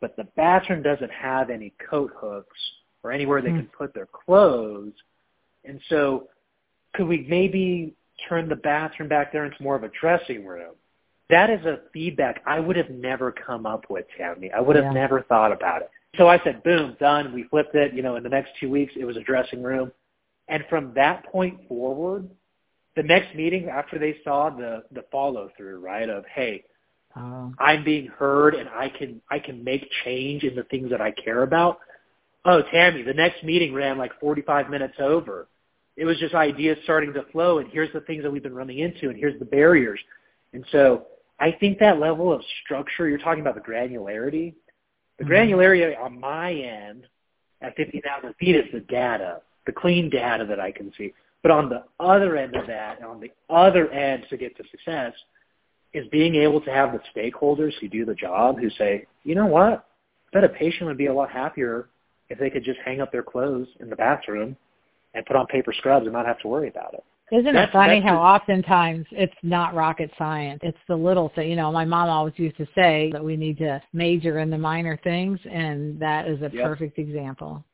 but 0.00 0.16
the 0.16 0.24
bathroom 0.36 0.82
doesn't 0.82 1.10
have 1.10 1.50
any 1.50 1.74
coat 1.90 2.10
hooks 2.16 2.56
or 3.02 3.12
anywhere 3.12 3.42
they 3.42 3.50
mm. 3.50 3.58
can 3.58 3.70
put 3.76 3.92
their 3.92 4.06
clothes. 4.06 4.94
And 5.66 5.78
so 5.90 6.28
could 6.94 7.08
we 7.08 7.26
maybe 7.28 7.94
turn 8.26 8.48
the 8.48 8.56
bathroom 8.56 9.10
back 9.10 9.32
there 9.32 9.44
into 9.44 9.62
more 9.62 9.76
of 9.76 9.84
a 9.84 9.90
dressing 10.00 10.46
room? 10.46 10.72
That 11.28 11.50
is 11.50 11.62
a 11.66 11.80
feedback 11.92 12.40
I 12.46 12.58
would 12.58 12.76
have 12.76 12.88
never 12.88 13.32
come 13.32 13.66
up 13.66 13.90
with, 13.90 14.06
Tammy. 14.16 14.50
I 14.50 14.60
would 14.60 14.76
have 14.76 14.86
yeah. 14.86 14.92
never 14.92 15.20
thought 15.22 15.52
about 15.52 15.82
it. 15.82 15.90
So 16.16 16.28
I 16.28 16.42
said, 16.44 16.62
boom, 16.62 16.96
done. 16.98 17.32
We 17.32 17.44
flipped 17.44 17.74
it. 17.74 17.94
You 17.94 18.02
know, 18.02 18.16
in 18.16 18.22
the 18.22 18.28
next 18.28 18.52
two 18.60 18.70
weeks, 18.70 18.92
it 18.98 19.04
was 19.04 19.16
a 19.16 19.22
dressing 19.22 19.62
room. 19.62 19.92
And 20.48 20.64
from 20.68 20.92
that 20.94 21.24
point 21.26 21.66
forward, 21.68 22.28
the 22.94 23.02
next 23.02 23.34
meeting 23.34 23.68
after 23.68 23.98
they 23.98 24.16
saw 24.24 24.50
the 24.50 24.84
the 24.92 25.04
follow 25.12 25.50
through, 25.56 25.80
right, 25.80 26.08
of 26.08 26.24
hey, 26.34 26.64
uh, 27.14 27.50
I'm 27.58 27.84
being 27.84 28.06
heard 28.06 28.54
and 28.54 28.68
I 28.68 28.88
can 28.88 29.20
I 29.30 29.38
can 29.38 29.62
make 29.62 29.88
change 30.04 30.44
in 30.44 30.54
the 30.54 30.64
things 30.64 30.90
that 30.90 31.00
I 31.00 31.10
care 31.10 31.42
about. 31.42 31.80
Oh, 32.44 32.62
Tammy, 32.70 33.02
the 33.02 33.12
next 33.12 33.42
meeting 33.42 33.74
ran 33.74 33.98
like 33.98 34.12
45 34.20 34.70
minutes 34.70 34.94
over 35.00 35.48
it 35.96 36.04
was 36.04 36.18
just 36.18 36.34
ideas 36.34 36.76
starting 36.84 37.12
to 37.14 37.24
flow 37.32 37.58
and 37.58 37.68
here's 37.70 37.92
the 37.92 38.00
things 38.02 38.22
that 38.22 38.30
we've 38.30 38.42
been 38.42 38.54
running 38.54 38.78
into 38.78 39.08
and 39.08 39.16
here's 39.16 39.38
the 39.38 39.44
barriers. 39.44 39.98
And 40.52 40.64
so 40.70 41.06
I 41.40 41.52
think 41.52 41.78
that 41.78 41.98
level 41.98 42.32
of 42.32 42.42
structure, 42.64 43.08
you're 43.08 43.18
talking 43.18 43.40
about 43.40 43.54
the 43.54 43.60
granularity. 43.60 44.54
The 45.18 45.24
mm-hmm. 45.24 45.32
granularity 45.32 45.98
on 45.98 46.20
my 46.20 46.52
end 46.52 47.06
at 47.62 47.76
50,000 47.76 48.34
feet 48.38 48.56
is 48.56 48.64
the 48.72 48.80
data, 48.80 49.40
the 49.66 49.72
clean 49.72 50.10
data 50.10 50.44
that 50.46 50.60
I 50.60 50.70
can 50.70 50.92
see. 50.96 51.12
But 51.42 51.52
on 51.52 51.68
the 51.68 51.84
other 52.00 52.36
end 52.36 52.56
of 52.56 52.66
that, 52.66 53.02
on 53.02 53.20
the 53.20 53.30
other 53.48 53.88
end 53.90 54.26
to 54.30 54.36
get 54.36 54.56
to 54.56 54.64
success, 54.70 55.12
is 55.94 56.06
being 56.08 56.34
able 56.34 56.60
to 56.60 56.70
have 56.70 56.92
the 56.92 57.00
stakeholders 57.14 57.72
who 57.80 57.88
do 57.88 58.04
the 58.04 58.14
job 58.14 58.58
who 58.58 58.68
say, 58.70 59.06
you 59.24 59.34
know 59.34 59.46
what, 59.46 59.86
I 60.34 60.40
bet 60.40 60.44
a 60.44 60.48
patient 60.48 60.86
would 60.86 60.98
be 60.98 61.06
a 61.06 61.14
lot 61.14 61.30
happier 61.30 61.88
if 62.28 62.38
they 62.38 62.50
could 62.50 62.64
just 62.64 62.78
hang 62.84 63.00
up 63.00 63.12
their 63.12 63.22
clothes 63.22 63.68
in 63.80 63.88
the 63.88 63.96
bathroom 63.96 64.56
and 65.14 65.24
put 65.24 65.36
on 65.36 65.46
paper 65.46 65.72
scrubs 65.72 66.04
and 66.04 66.12
not 66.12 66.26
have 66.26 66.40
to 66.40 66.48
worry 66.48 66.68
about 66.68 66.94
it. 66.94 67.04
Isn't 67.32 67.54
that's, 67.54 67.70
it 67.70 67.72
funny 67.72 68.00
how 68.00 68.18
oftentimes 68.18 69.04
it's 69.10 69.34
not 69.42 69.74
rocket 69.74 70.10
science? 70.16 70.60
It's 70.62 70.78
the 70.86 70.94
little 70.94 71.32
thing. 71.34 71.50
You 71.50 71.56
know, 71.56 71.72
my 71.72 71.84
mom 71.84 72.08
always 72.08 72.34
used 72.36 72.56
to 72.58 72.66
say 72.74 73.10
that 73.12 73.24
we 73.24 73.36
need 73.36 73.58
to 73.58 73.82
major 73.92 74.38
in 74.38 74.48
the 74.48 74.58
minor 74.58 74.98
things, 75.02 75.40
and 75.50 75.98
that 75.98 76.28
is 76.28 76.40
a 76.42 76.50
yep. 76.52 76.64
perfect 76.64 76.98
example. 76.98 77.64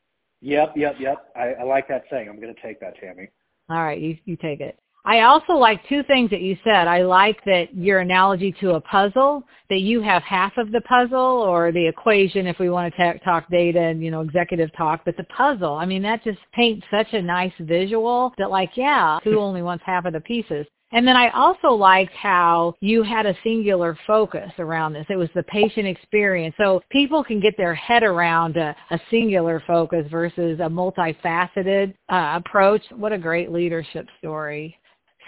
Yep, 0.41 0.73
yep, 0.75 0.97
yep. 0.99 1.33
I, 1.37 1.53
I 1.61 1.63
like 1.65 1.87
that 1.89 2.05
saying. 2.11 2.29
I'm 2.31 2.41
going 2.41 2.55
to 2.55 2.63
take 2.63 2.81
that, 2.81 2.95
Tammy. 2.99 3.29
All 3.69 3.83
right, 3.83 4.01
you 4.01 4.17
you 4.25 4.37
take 4.37 4.61
it. 4.61 4.79
I 5.05 5.23
also 5.23 5.55
like 5.55 5.87
two 5.89 6.05
things 6.05 6.31
that 6.31 6.43
you 6.43 6.57
said. 6.63 6.87
I 6.87 7.03
like 7.03 7.45
that 7.45 7.75
your 7.75 8.01
analogy 8.01 8.53
to 8.61 8.75
a 8.75 8.81
puzzle, 8.81 9.43
that 9.69 9.81
you 9.81 10.01
have 10.01 10.23
half 10.23 10.57
of 10.59 10.71
the 10.71 10.81
puzzle 10.83 11.19
or 11.19 11.73
the 11.73 11.87
equation 11.87 12.47
if 12.47 12.59
we 12.61 12.71
want 12.71 12.95
to 12.95 13.19
talk 13.25 13.49
data 13.51 13.81
and, 13.81 14.03
you 14.03 14.13
know, 14.13 14.21
executive 14.21 14.73
talk, 14.77 15.03
but 15.05 15.17
the 15.17 15.25
puzzle, 15.25 15.75
I 15.75 15.87
mean, 15.87 16.03
that 16.03 16.23
just 16.23 16.39
paints 16.53 16.87
such 16.89 17.13
a 17.15 17.23
nice 17.23 17.53
visual 17.59 18.33
that 18.39 18.51
like, 18.51 18.77
yeah, 18.77 19.19
who 19.25 19.41
only 19.41 19.63
wants 19.63 19.83
half 19.85 20.05
of 20.05 20.13
the 20.13 20.21
pieces? 20.21 20.67
And 20.93 21.09
then 21.09 21.17
I 21.17 21.31
also 21.31 21.71
liked 21.71 22.13
how 22.13 22.75
you 22.81 23.03
had 23.03 23.25
a 23.25 23.35
singular 23.43 23.99
focus 24.07 24.53
around 24.59 24.93
this. 24.93 25.07
It 25.09 25.17
was 25.17 25.31
the 25.35 25.43
patient 25.45 25.87
experience. 25.87 26.55
So 26.59 26.83
people 26.91 27.25
can 27.25 27.41
get 27.41 27.57
their 27.57 27.75
head 27.75 28.03
around 28.03 28.59
a, 28.59 28.77
a 28.91 29.01
singular 29.11 29.63
focus 29.67 30.07
versus 30.11 30.61
a 30.61 30.69
multifaceted 30.69 31.95
uh, 32.11 32.41
approach. 32.45 32.83
What 32.95 33.13
a 33.13 33.19
great 33.19 33.51
leadership 33.51 34.07
story. 34.19 34.77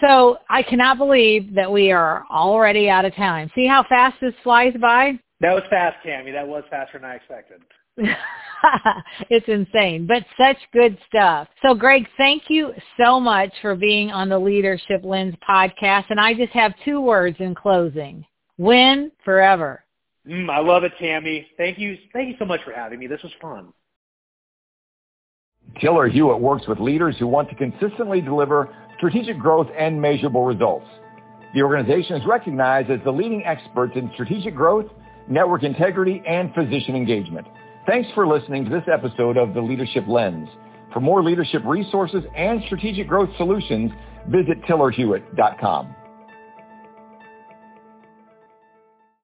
So 0.05 0.37
I 0.49 0.61
cannot 0.61 0.97
believe 0.97 1.55
that 1.55 1.71
we 1.71 1.91
are 1.91 2.25
already 2.29 2.89
out 2.89 3.05
of 3.05 3.15
time. 3.15 3.49
See 3.55 3.65
how 3.65 3.83
fast 3.87 4.17
this 4.21 4.33
flies 4.43 4.73
by? 4.79 5.19
That 5.39 5.53
was 5.53 5.63
fast, 5.69 5.97
Tammy. 6.05 6.31
That 6.31 6.47
was 6.47 6.63
faster 6.69 6.99
than 6.99 7.09
I 7.09 7.15
expected. 7.15 7.61
it's 9.29 9.47
insane, 9.47 10.05
but 10.05 10.23
such 10.37 10.57
good 10.73 10.97
stuff. 11.07 11.47
So 11.61 11.73
Greg, 11.73 12.07
thank 12.17 12.43
you 12.49 12.73
so 13.01 13.19
much 13.19 13.51
for 13.61 13.75
being 13.75 14.11
on 14.11 14.29
the 14.29 14.37
Leadership 14.37 15.01
Lens 15.03 15.35
podcast. 15.47 16.05
And 16.09 16.19
I 16.19 16.33
just 16.33 16.51
have 16.53 16.73
two 16.83 17.01
words 17.01 17.37
in 17.39 17.55
closing. 17.55 18.25
Win 18.57 19.11
forever. 19.23 19.83
Mm, 20.27 20.49
I 20.49 20.59
love 20.59 20.83
it, 20.83 20.93
Tammy. 20.99 21.47
Thank 21.57 21.79
you. 21.79 21.97
Thank 22.13 22.29
you 22.29 22.35
so 22.37 22.45
much 22.45 22.61
for 22.63 22.73
having 22.73 22.99
me. 22.99 23.07
This 23.07 23.23
was 23.23 23.31
fun. 23.41 23.73
Tiller 25.81 26.07
Hewitt 26.07 26.39
works 26.39 26.67
with 26.67 26.79
leaders 26.79 27.15
who 27.17 27.27
want 27.27 27.49
to 27.49 27.55
consistently 27.55 28.21
deliver 28.21 28.69
strategic 28.97 29.37
growth 29.37 29.67
and 29.77 30.01
measurable 30.01 30.45
results. 30.45 30.85
The 31.53 31.61
organization 31.61 32.17
is 32.17 32.25
recognized 32.25 32.89
as 32.89 32.99
the 33.03 33.11
leading 33.11 33.45
experts 33.45 33.93
in 33.95 34.11
strategic 34.13 34.55
growth, 34.55 34.85
network 35.27 35.63
integrity, 35.63 36.21
and 36.27 36.53
physician 36.53 36.95
engagement. 36.95 37.47
Thanks 37.87 38.09
for 38.13 38.27
listening 38.27 38.65
to 38.65 38.71
this 38.71 38.83
episode 38.91 39.37
of 39.37 39.53
The 39.53 39.61
Leadership 39.61 40.05
Lens. 40.07 40.49
For 40.91 40.99
more 40.99 41.23
leadership 41.23 41.61
resources 41.65 42.23
and 42.35 42.61
strategic 42.65 43.07
growth 43.07 43.29
solutions, 43.37 43.91
visit 44.27 44.61
tillerhewitt.com. 44.63 45.95